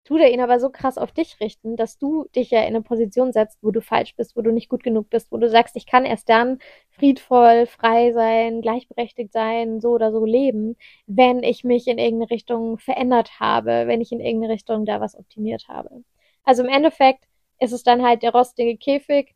tut 0.05 0.21
er 0.21 0.31
ihn 0.31 0.41
aber 0.41 0.61
so 0.61 0.71
krass 0.71 0.99
auf 0.99 1.13
dich 1.13 1.41
richten, 1.41 1.77
dass 1.77 1.99
du 1.99 2.27
dich 2.37 2.51
ja 2.51 2.61
in 2.61 2.69
eine 2.69 2.83
Position 2.83 3.33
setzt, 3.33 3.59
wo 3.63 3.71
du 3.71 3.81
falsch 3.81 4.15
bist, 4.17 4.37
wo 4.37 4.43
du 4.43 4.53
nicht 4.53 4.69
gut 4.69 4.83
genug 4.83 5.09
bist, 5.11 5.33
wo 5.33 5.39
du 5.39 5.49
sagst, 5.49 5.77
ich 5.77 5.87
kann 5.87 6.05
erst 6.05 6.29
dann 6.29 6.59
friedvoll, 6.91 7.67
frei 7.67 8.13
sein, 8.13 8.61
gleichberechtigt 8.61 9.33
sein, 9.33 9.81
so 9.81 9.91
oder 9.91 10.13
so 10.13 10.25
leben, 10.25 10.77
wenn 11.07 11.43
ich 11.43 11.65
mich 11.65 11.89
in 11.89 11.99
irgendeine 11.99 12.31
Richtung 12.31 12.79
verändert 12.79 13.41
habe, 13.41 13.87
wenn 13.87 14.01
ich 14.03 14.13
in 14.13 14.21
irgendeine 14.21 14.53
Richtung 14.55 14.85
da 14.85 15.01
was 15.01 15.17
optimiert 15.19 15.69
habe. 15.69 16.05
Also 16.45 16.63
im 16.63 16.69
Endeffekt 16.69 17.25
ist 17.59 17.73
es 17.73 17.83
dann 17.83 18.03
halt 18.03 18.23
der 18.23 18.33
rostige 18.33 18.77
Käfig, 18.77 19.35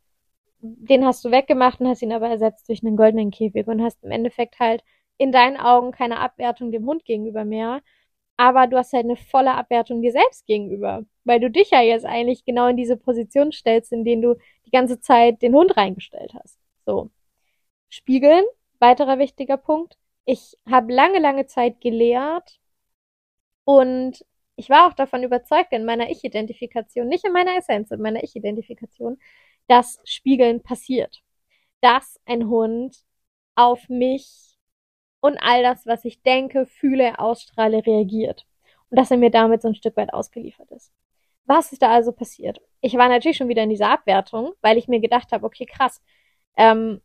den 0.60 1.06
hast 1.06 1.24
du 1.24 1.30
weggemacht 1.30 1.80
und 1.80 1.88
hast 1.88 2.02
ihn 2.02 2.12
aber 2.12 2.28
ersetzt 2.28 2.68
durch 2.68 2.82
einen 2.84 2.96
goldenen 2.96 3.30
Käfig 3.30 3.66
und 3.68 3.82
hast 3.82 4.02
im 4.04 4.10
Endeffekt 4.10 4.58
halt 4.58 4.82
in 5.16 5.32
deinen 5.32 5.56
Augen 5.56 5.92
keine 5.92 6.18
Abwertung 6.20 6.72
dem 6.72 6.86
Hund 6.86 7.04
gegenüber 7.04 7.44
mehr, 7.44 7.80
aber 8.38 8.68
du 8.68 8.78
hast 8.78 8.92
halt 8.92 9.04
eine 9.04 9.16
volle 9.16 9.54
Abwertung 9.54 10.00
dir 10.00 10.12
selbst 10.12 10.46
gegenüber, 10.46 11.04
weil 11.24 11.40
du 11.40 11.50
dich 11.50 11.70
ja 11.70 11.82
jetzt 11.82 12.06
eigentlich 12.06 12.44
genau 12.44 12.68
in 12.68 12.76
diese 12.76 12.96
Position 12.96 13.52
stellst, 13.52 13.92
in 13.92 14.04
denen 14.04 14.22
du 14.22 14.36
die 14.64 14.70
ganze 14.70 15.00
Zeit 15.00 15.42
den 15.42 15.54
Hund 15.54 15.76
reingestellt 15.76 16.32
hast. 16.34 16.58
So. 16.86 17.10
Spiegeln, 17.90 18.44
weiterer 18.78 19.18
wichtiger 19.18 19.56
Punkt. 19.56 19.98
Ich 20.24 20.56
habe 20.70 20.92
lange, 20.92 21.18
lange 21.18 21.46
Zeit 21.46 21.80
gelehrt 21.80 22.60
und 23.64 24.24
ich 24.56 24.70
war 24.70 24.88
auch 24.88 24.94
davon 24.94 25.24
überzeugt 25.24 25.72
in 25.72 25.84
meiner 25.84 26.10
Ich-Identifikation, 26.10 27.08
nicht 27.08 27.24
in 27.24 27.32
meiner 27.32 27.56
Essenz, 27.56 27.90
in 27.90 28.00
meiner 28.00 28.22
Ich-Identifikation, 28.22 29.18
dass 29.66 30.00
Spiegeln 30.04 30.62
passiert. 30.62 31.22
Dass 31.80 32.20
ein 32.24 32.48
Hund 32.48 32.96
auf 33.56 33.88
mich 33.88 34.47
und 35.20 35.38
all 35.38 35.62
das, 35.62 35.86
was 35.86 36.04
ich 36.04 36.22
denke, 36.22 36.66
fühle, 36.66 37.18
ausstrahle, 37.18 37.84
reagiert. 37.86 38.46
Und 38.90 38.98
dass 38.98 39.10
er 39.10 39.16
mir 39.16 39.30
damit 39.30 39.62
so 39.62 39.68
ein 39.68 39.74
Stück 39.74 39.96
weit 39.96 40.12
ausgeliefert 40.12 40.70
ist. 40.70 40.92
Was 41.44 41.72
ist 41.72 41.82
da 41.82 41.90
also 41.90 42.12
passiert? 42.12 42.60
Ich 42.80 42.94
war 42.94 43.08
natürlich 43.08 43.36
schon 43.36 43.48
wieder 43.48 43.62
in 43.62 43.70
dieser 43.70 43.90
Abwertung, 43.90 44.52
weil 44.60 44.78
ich 44.78 44.88
mir 44.88 45.00
gedacht 45.00 45.32
habe, 45.32 45.46
okay, 45.46 45.66
krass. 45.66 46.00
Ähm, 46.56 47.00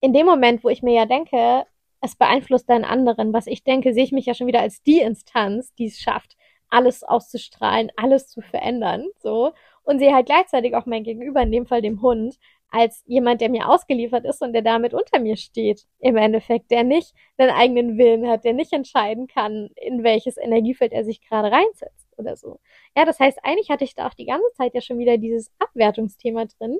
in 0.00 0.12
dem 0.12 0.26
Moment, 0.26 0.62
wo 0.62 0.68
ich 0.68 0.82
mir 0.82 0.94
ja 0.94 1.06
denke, 1.06 1.64
es 2.00 2.16
beeinflusst 2.16 2.68
deinen 2.70 2.84
anderen, 2.84 3.32
was 3.32 3.46
ich 3.46 3.64
denke, 3.64 3.92
sehe 3.92 4.04
ich 4.04 4.12
mich 4.12 4.26
ja 4.26 4.34
schon 4.34 4.46
wieder 4.46 4.60
als 4.60 4.82
die 4.82 5.00
Instanz, 5.00 5.74
die 5.74 5.86
es 5.86 5.98
schafft, 5.98 6.36
alles 6.68 7.02
auszustrahlen, 7.02 7.90
alles 7.96 8.28
zu 8.28 8.40
verändern, 8.42 9.08
so. 9.18 9.52
Und 9.82 9.98
sehe 9.98 10.14
halt 10.14 10.26
gleichzeitig 10.26 10.74
auch 10.74 10.86
mein 10.86 11.02
Gegenüber, 11.02 11.42
in 11.42 11.50
dem 11.50 11.66
Fall 11.66 11.80
dem 11.82 12.02
Hund, 12.02 12.38
als 12.70 13.02
jemand, 13.06 13.40
der 13.40 13.48
mir 13.50 13.68
ausgeliefert 13.68 14.24
ist 14.24 14.42
und 14.42 14.52
der 14.52 14.62
damit 14.62 14.94
unter 14.94 15.20
mir 15.20 15.36
steht, 15.36 15.86
im 16.00 16.16
Endeffekt, 16.16 16.70
der 16.70 16.84
nicht 16.84 17.14
einen 17.38 17.50
eigenen 17.50 17.98
Willen 17.98 18.28
hat, 18.28 18.44
der 18.44 18.52
nicht 18.52 18.72
entscheiden 18.72 19.26
kann, 19.26 19.70
in 19.76 20.02
welches 20.04 20.36
Energiefeld 20.36 20.92
er 20.92 21.04
sich 21.04 21.20
gerade 21.22 21.50
reinsetzt. 21.50 22.08
oder 22.18 22.36
so. 22.36 22.58
Ja, 22.96 23.04
das 23.04 23.20
heißt, 23.20 23.38
eigentlich 23.44 23.70
hatte 23.70 23.84
ich 23.84 23.94
da 23.94 24.08
auch 24.08 24.14
die 24.14 24.26
ganze 24.26 24.50
Zeit 24.54 24.74
ja 24.74 24.80
schon 24.80 24.98
wieder 24.98 25.18
dieses 25.18 25.52
Abwertungsthema 25.58 26.46
drin. 26.46 26.78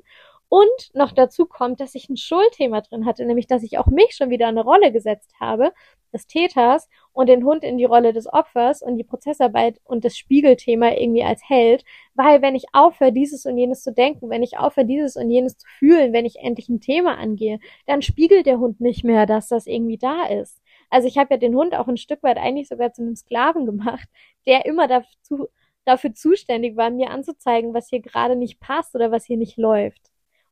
Und 0.49 0.95
noch 0.95 1.13
dazu 1.13 1.45
kommt, 1.47 1.81
dass 1.81 1.95
ich 1.95 2.09
ein 2.09 2.17
Schuldthema 2.17 2.81
drin 2.81 3.05
hatte, 3.05 3.27
nämlich 3.27 3.47
dass 3.47 3.63
ich 3.63 3.79
auch 3.79 3.87
mich 3.87 4.15
schon 4.17 4.31
wieder 4.31 4.49
eine 4.49 4.63
Rolle 4.63 4.93
gesetzt 4.93 5.35
habe, 5.39 5.73
des 6.13 6.27
Täters 6.27 6.89
und 7.13 7.29
den 7.29 7.45
Hund 7.45 7.65
in 7.65 7.79
die 7.79 7.85
Rolle 7.85 8.13
des 8.13 8.33
Opfers 8.33 8.83
und 8.83 8.97
die 8.97 9.05
Prozessarbeit 9.05 9.81
und 9.85 10.05
das 10.05 10.17
Spiegelthema 10.17 10.93
irgendwie 10.93 11.25
als 11.25 11.43
Held, 11.47 11.85
weil 12.15 12.43
wenn 12.43 12.55
ich 12.55 12.67
aufhöre, 12.73 13.13
dieses 13.13 13.47
und 13.47 13.59
jenes 13.59 13.83
zu 13.83 13.93
denken, 13.93 14.31
wenn 14.31 14.43
ich 14.43 14.59
aufhöre, 14.59 14.87
dieses 14.87 15.17
und 15.17 15.31
jenes 15.31 15.59
zu 15.59 15.67
fühlen, 15.79 16.13
wenn 16.13 16.25
ich 16.25 16.37
endlich 16.37 16.69
ein 16.69 16.81
Thema 16.81 17.19
angehe, 17.19 17.59
dann 17.87 18.03
spiegelt 18.03 18.47
der 18.47 18.59
Hund 18.59 18.81
nicht 18.81 19.05
mehr, 19.05 19.27
dass 19.27 19.49
das 19.49 19.67
irgendwie 19.67 19.99
da 19.99 20.27
ist. 20.27 20.63
Also 20.91 21.09
ich 21.09 21.19
habe 21.19 21.35
ja 21.35 21.39
den 21.39 21.55
Hund 21.55 21.75
auch 21.75 21.89
ein 21.89 21.97
Stück 21.97 22.23
weit 22.23 22.39
eigentlich 22.39 22.69
sogar 22.69 22.93
zu 22.93 23.03
einem 23.03 23.17
Sklaven 23.17 23.67
gemacht, 23.67 24.09
der 24.47 24.65
immer 24.67 24.89
dazu, 24.89 25.49
dafür 25.85 26.15
zuständig 26.15 26.77
war, 26.77 26.91
mir 26.91 27.11
anzuzeigen, 27.11 27.75
was 27.75 27.89
hier 27.89 28.01
gerade 28.01 28.37
nicht 28.37 28.61
passt 28.61 28.95
oder 28.95 29.11
was 29.11 29.25
hier 29.25 29.37
nicht 29.37 29.57
läuft. 29.57 30.08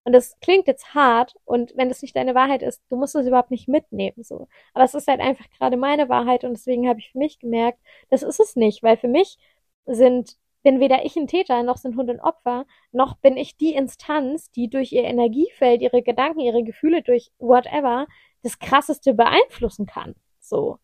Und 0.07 0.13
das 0.13 0.39
klingt 0.39 0.69
jetzt 0.69 0.95
hart 0.95 1.35
und 1.45 1.77
wenn 1.77 1.89
das 1.89 2.01
nicht 2.01 2.15
deine 2.15 2.37
Wahrheit 2.37 2.63
ist, 2.63 2.81
du 2.91 2.97
musst 2.97 3.17
es 3.17 3.27
überhaupt 3.27 3.51
nicht 3.51 3.67
mitnehmen, 3.67 4.23
so. 4.23 4.47
Aber 4.73 4.85
es 4.85 4.95
ist 4.95 5.09
halt 5.09 5.21
einfach 5.21 5.51
gerade 5.51 5.77
meine 5.77 6.09
Wahrheit 6.09 6.45
und 6.45 6.53
deswegen 6.53 6.89
habe 6.89 7.01
ich 7.01 7.11
für 7.11 7.19
mich 7.19 7.41
gemerkt, 7.41 7.81
das 8.09 8.23
ist 8.23 8.39
es 8.39 8.55
nicht, 8.55 8.85
weil 8.85 8.97
für 8.99 9.09
mich 9.09 9.37
sind, 9.85 10.37
bin 10.63 10.79
weder 10.79 11.05
ich 11.05 11.17
ein 11.17 11.27
Täter, 11.27 11.65
noch 11.65 11.77
sind 11.77 11.97
Hunde 11.97 12.13
ein 12.13 12.21
Opfer, 12.21 12.67
noch 12.93 13.17
bin 13.17 13.37
ich 13.37 13.57
die 13.57 13.75
Instanz, 13.75 14.53
die 14.53 14.71
durch 14.71 14.93
ihr 14.93 15.03
Energiefeld, 15.03 15.83
ihre 15.83 16.03
Gedanken, 16.03 16.39
ihre 16.39 16.63
Gefühle, 16.63 17.03
durch 17.03 17.33
whatever, 17.41 18.07
das 18.45 18.61
krasseste 18.61 19.13
beeinflussen 19.13 19.87
kann, 19.87 20.15
so. 20.39 20.79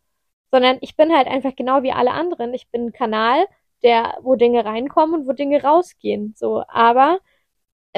Sondern 0.51 0.79
ich 0.81 0.97
bin 0.97 1.15
halt 1.17 1.29
einfach 1.29 1.55
genau 1.55 1.85
wie 1.85 1.93
alle 1.93 2.11
anderen. 2.11 2.55
Ich 2.55 2.69
bin 2.71 2.87
ein 2.87 2.93
Kanal, 2.93 3.47
der, 3.85 4.19
wo 4.23 4.35
Dinge 4.35 4.65
reinkommen 4.65 5.21
und 5.21 5.29
wo 5.29 5.33
Dinge 5.33 5.63
rausgehen, 5.63 6.35
so. 6.37 6.65
Aber 6.67 7.21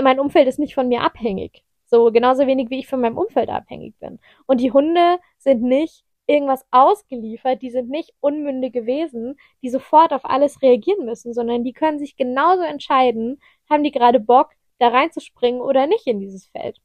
mein 0.03 0.21
Umfeld 0.21 0.49
ist 0.49 0.59
nicht 0.59 0.75
von 0.75 0.89
mir 0.89 1.03
abhängig. 1.03 1.65
So 1.87 2.11
genauso 2.11 2.47
wenig 2.47 2.71
wie 2.71 2.81
ich 2.81 2.89
von 2.89 3.01
meinem 3.01 3.19
Umfeld 3.19 3.49
abhängig 3.49 3.95
bin. 4.01 4.19
Und 4.47 4.61
die 4.61 4.73
Hunde 4.73 5.19
sind 5.39 5.63
nicht 5.63 6.05
irgendwas 6.27 6.65
ausgeliefert, 6.71 7.63
die 7.63 7.71
sind 7.71 7.91
nicht 7.91 8.15
unmündige 8.21 8.87
Wesen, 8.87 9.37
die 9.63 9.69
sofort 9.69 10.13
auf 10.13 10.25
alles 10.25 10.63
reagieren 10.63 11.05
müssen, 11.05 11.35
sondern 11.35 11.65
die 11.65 11.73
können 11.73 11.99
sich 11.99 12.17
genauso 12.17 12.63
entscheiden, 12.63 13.41
haben 13.69 13.85
die 13.85 13.91
gerade 13.91 14.21
Bock, 14.21 14.51
da 14.79 14.89
reinzuspringen 14.89 15.61
oder 15.61 15.87
nicht 15.87 16.07
in 16.07 16.21
dieses 16.21 16.47
Feld. 16.49 16.81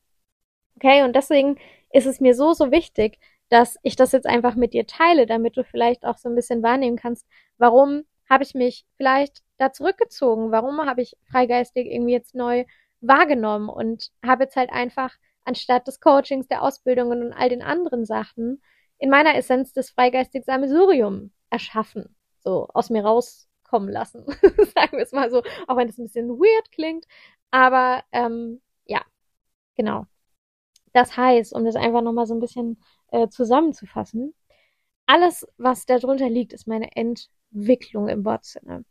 Okay, 0.75 1.03
und 1.03 1.15
deswegen 1.15 1.57
ist 1.91 2.05
es 2.05 2.19
mir 2.19 2.35
so, 2.35 2.53
so 2.53 2.71
wichtig, 2.71 3.19
dass 3.49 3.77
ich 3.81 3.95
das 3.95 4.11
jetzt 4.11 4.27
einfach 4.27 4.55
mit 4.55 4.73
dir 4.73 4.85
teile, 4.85 5.25
damit 5.25 5.57
du 5.57 5.63
vielleicht 5.63 6.05
auch 6.05 6.17
so 6.17 6.29
ein 6.29 6.35
bisschen 6.35 6.61
wahrnehmen 6.61 6.97
kannst, 6.97 7.25
warum 7.57 8.03
habe 8.29 8.43
ich 8.43 8.53
mich 8.53 8.85
vielleicht 8.95 9.41
da 9.57 9.73
zurückgezogen, 9.73 10.51
warum 10.51 10.79
habe 10.85 11.01
ich 11.01 11.17
freigeistig 11.31 11.87
irgendwie 11.87 12.13
jetzt 12.13 12.35
neu 12.35 12.65
wahrgenommen 13.01 13.69
und 13.69 14.11
habe 14.25 14.43
jetzt 14.43 14.55
halt 14.55 14.71
einfach 14.71 15.15
anstatt 15.45 15.87
des 15.87 15.99
Coachings, 15.99 16.47
der 16.47 16.61
Ausbildungen 16.63 17.23
und 17.23 17.33
all 17.33 17.49
den 17.49 17.61
anderen 17.61 18.05
Sachen 18.05 18.61
in 18.97 19.09
meiner 19.09 19.35
Essenz 19.35 19.73
das 19.73 19.89
freigeistig 19.89 20.45
Sammelsurium 20.45 21.31
erschaffen, 21.49 22.15
so 22.39 22.67
aus 22.73 22.89
mir 22.89 23.03
rauskommen 23.03 23.89
lassen, 23.89 24.25
sagen 24.75 24.97
wir 24.97 25.03
es 25.03 25.11
mal 25.11 25.31
so, 25.31 25.41
auch 25.67 25.77
wenn 25.77 25.89
es 25.89 25.97
ein 25.97 26.03
bisschen 26.03 26.29
weird 26.29 26.71
klingt, 26.71 27.05
aber 27.51 28.03
ähm, 28.11 28.61
ja, 28.85 29.01
genau. 29.75 30.05
Das 30.93 31.15
heißt, 31.15 31.53
um 31.53 31.65
das 31.65 31.75
einfach 31.75 32.01
nochmal 32.01 32.25
so 32.25 32.33
ein 32.33 32.39
bisschen 32.39 32.81
äh, 33.11 33.29
zusammenzufassen, 33.29 34.33
alles, 35.05 35.47
was 35.57 35.85
darunter 35.85 36.29
liegt, 36.29 36.53
ist 36.53 36.67
meine 36.67 36.95
Entwicklung 36.95 38.09
im 38.09 38.25
Wortsinne 38.25 38.85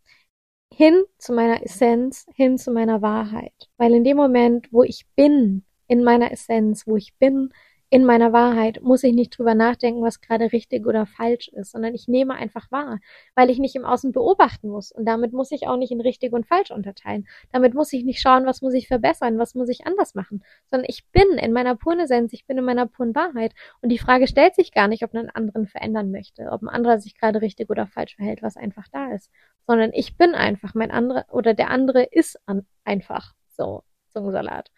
hin 0.73 1.05
zu 1.19 1.33
meiner 1.33 1.63
Essenz, 1.65 2.27
hin 2.35 2.59
zu 2.59 2.71
meiner 2.71 3.03
Wahrheit. 3.03 3.69
Weil 3.77 3.95
in 3.95 4.05
dem 4.05 4.17
Moment, 4.17 4.73
wo 4.73 4.83
ich 4.83 5.07
bin, 5.17 5.65
in 5.89 6.05
meiner 6.05 6.31
Essenz, 6.31 6.87
wo 6.87 6.97
ich 6.97 7.15
bin, 7.19 7.51
in 7.91 8.05
meiner 8.05 8.35
Wahrheit, 8.35 8.83
muss 8.83 9.03
ich 9.03 9.15
nicht 9.15 9.37
drüber 9.37 9.55
nachdenken, 9.55 10.03
was 10.03 10.21
gerade 10.21 10.53
richtig 10.53 10.87
oder 10.87 11.07
falsch 11.07 11.49
ist, 11.49 11.73
sondern 11.73 11.95
ich 11.95 12.07
nehme 12.07 12.35
einfach 12.35 12.71
wahr, 12.71 12.99
weil 13.35 13.49
ich 13.49 13.59
nicht 13.59 13.75
im 13.77 13.87
Außen 13.87 14.13
beobachten 14.13 14.69
muss. 14.69 14.93
Und 14.93 15.07
damit 15.07 15.33
muss 15.33 15.51
ich 15.53 15.67
auch 15.67 15.79
nicht 15.79 15.91
in 15.91 16.03
richtig 16.03 16.33
und 16.35 16.47
falsch 16.47 16.71
unterteilen. 16.71 17.27
Damit 17.51 17.73
muss 17.75 17.93
ich 17.93 18.05
nicht 18.05 18.21
schauen, 18.21 18.45
was 18.45 18.61
muss 18.61 18.75
ich 18.75 18.89
verbessern, 18.89 19.39
was 19.39 19.55
muss 19.55 19.71
ich 19.71 19.87
anders 19.87 20.15
machen, 20.15 20.45
sondern 20.67 20.87
ich 20.89 21.07
bin 21.13 21.39
in 21.39 21.53
meiner 21.53 21.77
puren 21.77 22.01
Essenz, 22.01 22.35
ich 22.35 22.47
bin 22.47 22.59
in 22.59 22.65
meiner 22.65 22.87
puren 22.87 23.15
Wahrheit. 23.15 23.55
Und 23.81 23.89
die 23.89 23.99
Frage 23.99 24.27
stellt 24.27 24.55
sich 24.55 24.73
gar 24.73 24.89
nicht, 24.89 25.03
ob 25.03 25.15
ein 25.15 25.31
anderen 25.31 25.67
verändern 25.67 26.11
möchte, 26.11 26.51
ob 26.51 26.63
ein 26.63 26.69
anderer 26.69 26.99
sich 27.01 27.19
gerade 27.19 27.41
richtig 27.41 27.71
oder 27.71 27.87
falsch 27.87 28.17
verhält, 28.17 28.43
was 28.43 28.59
einfach 28.59 28.87
da 28.93 29.13
ist 29.13 29.31
sondern 29.69 29.93
ich 29.93 30.17
bin 30.17 30.35
einfach 30.35 30.75
mein 30.75 30.91
anderer 30.91 31.27
oder 31.31 31.55
der 31.55 31.71
andere 31.71 32.03
ist 32.03 32.41
an, 32.47 32.67
einfach 32.85 33.35
so 33.49 33.85
Zungensalat. 34.09 34.71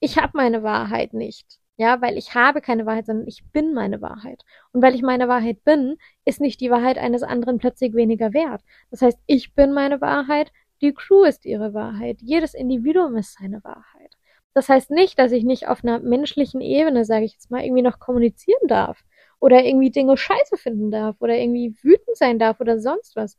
Ich 0.00 0.18
habe 0.18 0.32
meine 0.34 0.62
Wahrheit 0.62 1.12
nicht. 1.12 1.60
Ja, 1.76 2.00
weil 2.00 2.16
ich 2.16 2.34
habe 2.34 2.60
keine 2.60 2.86
Wahrheit, 2.86 3.06
sondern 3.06 3.26
ich 3.26 3.44
bin 3.52 3.74
meine 3.74 4.00
Wahrheit. 4.00 4.42
Und 4.72 4.80
weil 4.80 4.94
ich 4.94 5.02
meine 5.02 5.28
Wahrheit 5.28 5.64
bin, 5.64 5.96
ist 6.24 6.40
nicht 6.40 6.60
die 6.60 6.70
Wahrheit 6.70 6.98
eines 6.98 7.24
anderen 7.24 7.58
plötzlich 7.58 7.94
weniger 7.94 8.32
wert. 8.32 8.62
Das 8.90 9.02
heißt, 9.02 9.18
ich 9.26 9.54
bin 9.54 9.72
meine 9.72 10.00
Wahrheit, 10.00 10.52
die 10.80 10.94
Crew 10.94 11.24
ist 11.24 11.44
ihre 11.44 11.74
Wahrheit, 11.74 12.18
jedes 12.20 12.54
Individuum 12.54 13.16
ist 13.16 13.36
seine 13.38 13.62
Wahrheit. 13.64 14.12
Das 14.54 14.68
heißt 14.68 14.90
nicht, 14.90 15.18
dass 15.18 15.32
ich 15.32 15.44
nicht 15.44 15.66
auf 15.68 15.82
einer 15.82 15.98
menschlichen 15.98 16.60
Ebene, 16.60 17.04
sage 17.04 17.24
ich 17.24 17.32
jetzt 17.32 17.50
mal, 17.50 17.64
irgendwie 17.64 17.82
noch 17.82 17.98
kommunizieren 17.98 18.68
darf 18.68 19.04
oder 19.40 19.64
irgendwie 19.64 19.90
Dinge 19.90 20.16
scheiße 20.16 20.56
finden 20.56 20.92
darf 20.92 21.16
oder 21.20 21.36
irgendwie 21.36 21.74
wütend 21.82 22.16
sein 22.16 22.38
darf 22.38 22.60
oder 22.60 22.78
sonst 22.78 23.16
was. 23.16 23.36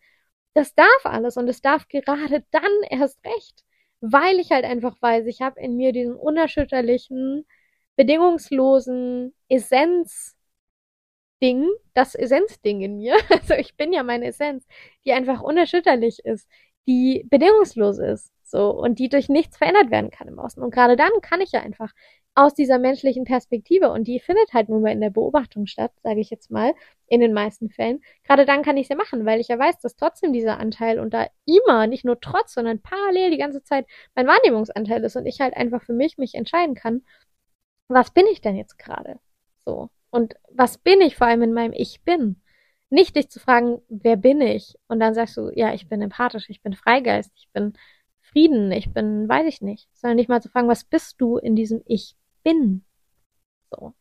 Das 0.56 0.74
darf 0.74 1.06
alles 1.06 1.38
und 1.38 1.48
es 1.48 1.62
darf 1.62 1.88
gerade 1.88 2.44
dann 2.52 2.64
erst 2.90 3.24
recht, 3.26 3.64
weil 4.02 4.40
ich 4.40 4.52
halt 4.52 4.66
einfach 4.66 5.00
weiß, 5.02 5.28
ich 5.28 5.42
habe 5.42 5.60
in 5.60 5.76
mir 5.78 5.92
diesen 5.94 6.16
unerschütterlichen, 6.16 7.46
bedingungslosen 7.96 9.36
Essenz 9.50 10.36
Ding, 11.42 11.70
das 11.94 12.16
Essenzding 12.16 12.82
in 12.82 12.98
mir. 12.98 13.16
Also 13.30 13.54
ich 13.56 13.76
bin 13.76 13.94
ja 13.94 14.04
meine 14.04 14.28
Essenz, 14.28 14.66
die 15.06 15.14
einfach 15.14 15.42
unerschütterlich 15.42 16.20
ist, 16.26 16.48
die 16.88 17.26
bedingungslos 17.30 18.00
ist, 18.00 18.32
so 18.44 18.72
und 18.72 19.00
die 19.00 19.10
durch 19.10 19.30
nichts 19.30 19.58
verändert 19.58 19.92
werden 19.92 20.12
kann 20.12 20.28
im 20.28 20.40
Außen. 20.40 20.64
Und 20.64 20.72
gerade 20.72 20.96
dann 20.96 21.12
kann 21.22 21.42
ich 21.42 21.52
ja 21.52 21.62
einfach 21.62 21.92
aus 22.36 22.54
dieser 22.54 22.80
menschlichen 22.80 23.24
Perspektive 23.24 23.92
und 23.92 24.08
die 24.08 24.20
findet 24.20 24.54
halt 24.54 24.68
nur 24.68 24.82
mal 24.82 24.92
in 24.92 25.00
der 25.00 25.10
Beobachtung 25.10 25.68
statt, 25.68 25.94
sage 26.04 26.20
ich 26.20 26.30
jetzt 26.30 26.52
mal, 26.52 26.74
in 27.08 27.22
den 27.22 27.34
meisten 27.34 27.70
Fällen. 27.70 28.02
Gerade 28.26 28.46
dann 28.46 28.62
kann 28.62 28.76
ich 28.76 28.88
sie 28.88 28.96
machen, 28.96 29.26
weil 29.26 29.40
ich 29.40 29.48
ja 29.48 29.58
weiß, 29.58 29.80
dass 29.80 29.96
trotzdem 29.96 30.34
dieser 30.34 30.60
Anteil 30.60 31.00
und 31.00 31.14
da 31.14 31.28
immer, 31.46 31.88
nicht 31.88 32.04
nur 32.04 32.20
trotz, 32.20 32.54
sondern 32.54 32.82
parallel 32.82 33.32
die 33.32 33.38
ganze 33.38 33.64
Zeit 33.64 33.88
mein 34.16 34.28
Wahrnehmungsanteil 34.28 35.04
ist 35.06 35.16
und 35.16 35.26
ich 35.26 35.40
halt 35.40 35.56
einfach 35.56 35.82
für 35.84 35.94
mich 35.94 36.18
mich 36.18 36.36
entscheiden 36.36 36.76
kann, 36.76 37.04
was 37.88 38.12
bin 38.12 38.26
ich 38.28 38.42
denn 38.42 38.58
jetzt 38.58 38.78
gerade? 38.78 39.20
So. 39.66 39.90
Und 40.10 40.36
was 40.52 40.78
bin 40.78 41.02
ich 41.02 41.16
vor 41.16 41.28
allem 41.28 41.44
in 41.44 41.54
meinem 41.54 41.74
Ich 41.74 42.04
bin? 42.04 42.42
Nicht 42.90 43.16
dich 43.16 43.30
zu 43.30 43.40
fragen, 43.40 43.82
wer 43.90 44.18
bin 44.18 44.42
ich? 44.42 44.76
Und 44.88 45.00
dann 45.00 45.14
sagst 45.14 45.38
du, 45.38 45.52
ja, 45.54 45.74
ich 45.74 45.88
bin 45.88 46.02
empathisch, 46.02 46.50
ich 46.50 46.62
bin 46.62 46.74
Freigeist, 46.74 47.32
ich 47.36 47.50
bin 47.54 47.74
Frieden, 48.22 48.72
ich 48.72 48.94
bin, 48.94 49.30
weiß 49.30 49.48
ich 49.48 49.62
nicht. 49.62 49.88
Sondern 49.94 50.18
nicht 50.18 50.30
mal 50.30 50.42
zu 50.42 50.50
fragen, 50.50 50.68
was 50.68 50.84
bist 50.84 51.16
du 51.22 51.38
in 51.38 51.56
diesem 51.56 51.82
Ich 51.86 52.16
bin. 52.46 52.86
So. 53.72 53.94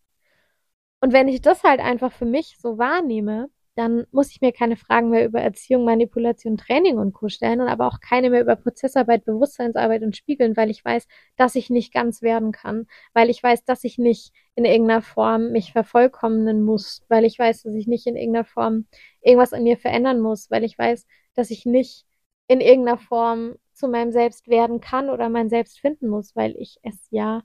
Und 1.01 1.13
wenn 1.13 1.29
ich 1.29 1.43
das 1.43 1.65
halt 1.65 1.81
einfach 1.81 2.13
für 2.13 2.25
mich 2.27 2.57
so 2.59 2.79
wahrnehme, 2.79 3.51
dann 3.77 4.07
muss 4.13 4.31
ich 4.31 4.41
mir 4.41 4.53
keine 4.53 4.77
Fragen 4.77 5.11
mehr 5.11 5.25
über 5.27 5.41
Erziehung, 5.41 5.85
Manipulation, 5.85 6.57
Training 6.57 6.99
und 6.99 7.13
Co. 7.13 7.29
stellen 7.29 7.61
und 7.61 7.69
aber 7.69 7.89
auch 7.89 8.01
keine 8.01 8.31
mehr 8.31 8.41
über 8.41 8.57
Prozessarbeit, 8.57 9.25
Bewusstseinsarbeit 9.25 10.03
und 10.03 10.17
Spiegeln, 10.17 10.57
weil 10.57 10.71
ich 10.71 10.85
weiß, 10.85 11.07
dass 11.37 11.57
ich 11.57 11.71
nicht 11.71 11.93
ganz 11.93 12.23
werden 12.23 12.53
kann, 12.53 12.87
weil 13.15 13.31
ich 13.31 13.43
weiß, 13.43 13.65
dass 13.65 13.85
ich 13.85 13.99
nicht 13.99 14.33
in 14.55 14.65
irgendeiner 14.65 15.03
Form 15.03 15.51
mich 15.51 15.73
vervollkommnen 15.73 16.63
muss, 16.63 17.05
weil 17.09 17.25
ich 17.25 17.39
weiß, 17.39 17.65
dass 17.65 17.75
ich 17.75 17.89
nicht 17.89 18.07
in 18.07 18.17
irgendeiner 18.17 18.45
Form 18.45 18.87
irgendwas 19.23 19.53
an 19.53 19.65
mir 19.65 19.77
verändern 19.77 20.21
muss, 20.21 20.51
weil 20.51 20.63
ich 20.65 20.79
weiß, 20.79 21.07
dass 21.35 21.51
ich 21.51 21.67
nicht 21.67 22.07
in 22.47 22.61
irgendeiner 22.61 22.99
Form 22.99 23.57
zu 23.73 23.89
meinem 23.89 24.13
Selbst 24.13 24.49
werden 24.49 24.81
kann 24.81 25.11
oder 25.11 25.29
mein 25.29 25.49
Selbst 25.49 25.81
finden 25.81 26.09
muss, 26.09 26.37
weil 26.37 26.55
ich 26.57 26.79
es 26.83 27.09
ja 27.11 27.43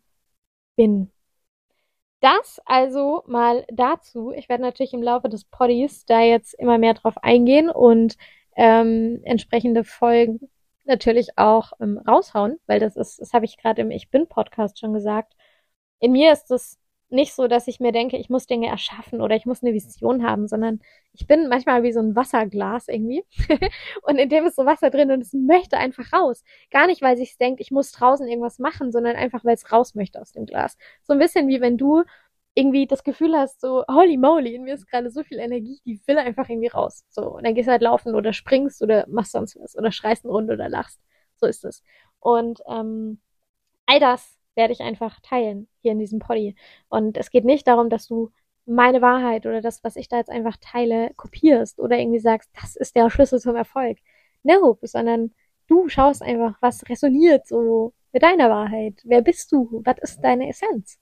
bin. 0.80 1.12
Das 2.22 2.62
also 2.66 3.24
mal 3.28 3.66
dazu. 3.70 4.32
Ich 4.32 4.48
werde 4.48 4.64
natürlich 4.64 4.94
im 4.94 5.04
Laufe 5.04 5.28
des 5.28 5.44
Poddies 5.44 6.06
da 6.06 6.22
jetzt 6.22 6.54
immer 6.54 6.78
mehr 6.78 6.94
drauf 6.94 7.18
eingehen 7.22 7.70
und 7.70 8.16
ähm, 8.56 9.20
entsprechende 9.24 9.84
Folgen 9.84 10.50
natürlich 10.86 11.38
auch 11.38 11.74
ähm, 11.82 11.98
raushauen, 12.08 12.60
weil 12.66 12.80
das 12.80 12.96
ist, 12.96 13.20
das 13.20 13.34
habe 13.34 13.44
ich 13.44 13.58
gerade 13.58 13.82
im 13.82 13.92
Ich 13.92 14.10
Bin 14.10 14.28
Podcast 14.28 14.80
schon 14.80 14.94
gesagt. 14.94 15.34
In 16.00 16.14
mir 16.14 16.32
ist 16.32 16.50
es 16.50 16.80
nicht 17.12 17.34
so, 17.34 17.48
dass 17.48 17.68
ich 17.68 17.80
mir 17.80 17.92
denke, 17.92 18.18
ich 18.18 18.30
muss 18.30 18.48
Dinge 18.48 18.68
erschaffen 18.68 19.22
oder 19.22 19.36
ich 19.36 19.46
muss 19.46 19.64
eine 19.64 19.74
Vision 19.74 20.24
haben, 20.24 20.48
sondern 20.48 20.80
ich 21.14 21.28
bin 21.28 21.48
manchmal 21.50 21.84
wie 21.84 21.92
so 21.92 22.00
ein 22.00 22.16
Wasserglas 22.16 22.88
irgendwie 22.88 23.24
und 24.04 24.18
in 24.18 24.30
dem 24.30 24.46
ist 24.46 24.56
so 24.56 24.66
Wasser 24.66 24.90
drin 24.90 25.12
und 25.12 25.22
es 25.22 25.34
möchte 25.34 25.78
einfach 25.78 26.14
raus. 26.14 26.44
Gar 26.72 26.88
nicht, 26.88 27.02
weil 27.02 27.18
sich 27.18 27.38
denkt, 27.38 27.62
ich 27.62 27.72
muss 27.72 27.92
draußen 27.92 28.28
irgendwas 28.28 28.60
machen, 28.60 28.92
sondern 28.92 29.16
einfach, 29.16 29.44
weil 29.46 29.56
es 29.56 29.72
raus 29.72 29.96
möchte 29.96 30.22
aus 30.22 30.32
dem 30.32 30.46
Glas. 30.46 30.78
So 31.04 31.14
ein 31.14 31.20
bisschen 31.20 31.48
wie 31.48 31.62
wenn 31.62 31.78
du 31.78 32.04
irgendwie 32.56 32.88
das 32.88 33.04
Gefühl 33.04 33.36
hast, 33.36 33.62
so, 33.62 33.86
holy 33.90 34.18
moly, 34.18 34.56
in 34.56 34.64
mir 34.64 34.74
ist 34.74 34.88
gerade 34.88 35.10
so 35.12 35.24
viel 35.24 35.40
Energie, 35.40 35.80
die 35.86 36.02
will 36.08 36.18
einfach 36.18 36.50
irgendwie 36.50 36.68
raus. 36.68 37.06
So, 37.10 37.36
und 37.36 37.46
dann 37.46 37.56
gehst 37.56 37.68
du 37.68 37.72
halt 37.72 37.82
laufen 37.82 38.16
oder 38.16 38.34
springst 38.34 38.82
oder 38.82 39.06
machst 39.08 39.32
sonst 39.34 39.58
was 39.60 39.78
oder 39.78 39.92
schreist 39.92 40.26
eine 40.26 40.34
Runde 40.34 40.54
oder 40.54 40.70
lachst. 40.70 41.00
So 41.38 41.46
ist 41.48 41.64
es. 41.66 41.84
Und 42.20 42.62
ähm, 42.68 43.22
all 43.86 44.00
das 44.00 44.39
werde 44.56 44.74
ich 44.74 44.82
einfach 44.82 45.20
teilen 45.22 45.68
hier 45.82 45.94
in 45.94 46.00
diesem 46.00 46.20
Poddy. 46.20 46.56
Und 46.90 47.18
es 47.18 47.30
geht 47.30 47.46
nicht 47.46 47.68
darum, 47.68 47.90
dass 47.90 48.08
du 48.08 48.32
meine 48.66 49.02
Wahrheit 49.02 49.46
oder 49.46 49.62
das, 49.62 49.84
was 49.84 49.96
ich 49.96 50.08
da 50.10 50.18
jetzt 50.18 50.30
einfach 50.30 50.58
teile, 50.62 51.12
kopierst 51.16 51.80
oder 51.80 51.98
irgendwie 51.98 52.20
sagst, 52.20 52.50
das 52.62 52.76
ist 52.76 52.96
der 52.96 53.10
Schlüssel 53.10 53.40
zum 53.40 53.56
Erfolg. 53.56 53.98
No, 54.44 54.78
sondern 54.84 55.34
du 55.68 55.90
schaust 55.90 56.22
einfach, 56.22 56.58
was 56.62 56.88
resoniert 56.90 57.48
so 57.48 57.94
mit 58.12 58.24
deiner 58.24 58.50
Wahrheit. 58.50 59.02
Wer 59.04 59.22
bist 59.22 59.52
du? 59.52 59.82
Was 59.86 59.98
ist 60.00 60.22
deine 60.22 60.50
Essenz? 60.50 61.00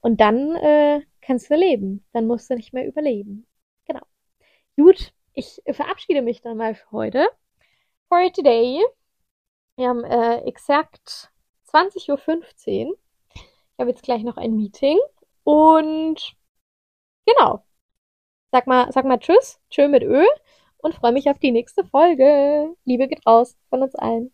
Und 0.00 0.20
dann 0.20 0.56
äh, 0.56 1.00
kannst 1.22 1.50
du 1.50 1.54
leben. 1.56 2.04
Dann 2.12 2.26
musst 2.26 2.50
du 2.50 2.54
nicht 2.54 2.72
mehr 2.72 2.86
überleben. 2.86 3.46
Genau. 3.86 4.02
Gut, 4.76 5.12
ich 5.34 5.62
verabschiede 5.70 6.22
mich 6.22 6.42
dann 6.42 6.56
mal 6.56 6.74
für 6.74 6.90
heute. 6.92 7.28
For 8.08 8.32
today. 8.32 8.80
Wir 9.76 9.88
haben 9.88 10.04
äh, 10.04 10.38
exakt 10.46 11.32
20.15 11.74 12.86
Uhr. 12.86 12.96
Ich 13.34 13.80
habe 13.80 13.90
jetzt 13.90 14.02
gleich 14.02 14.22
noch 14.22 14.36
ein 14.36 14.56
Meeting. 14.56 14.98
Und 15.44 16.36
genau. 17.26 17.64
Sag 18.52 18.66
mal, 18.66 18.92
sag 18.92 19.04
mal 19.04 19.18
Tschüss. 19.18 19.60
Tschö 19.70 19.88
mit 19.88 20.02
Ö. 20.04 20.24
Und 20.78 20.94
freue 20.94 21.12
mich 21.12 21.30
auf 21.30 21.38
die 21.38 21.50
nächste 21.50 21.84
Folge. 21.84 22.76
Liebe 22.84 23.08
geht 23.08 23.26
raus 23.26 23.56
von 23.70 23.82
uns 23.82 23.94
allen. 23.96 24.33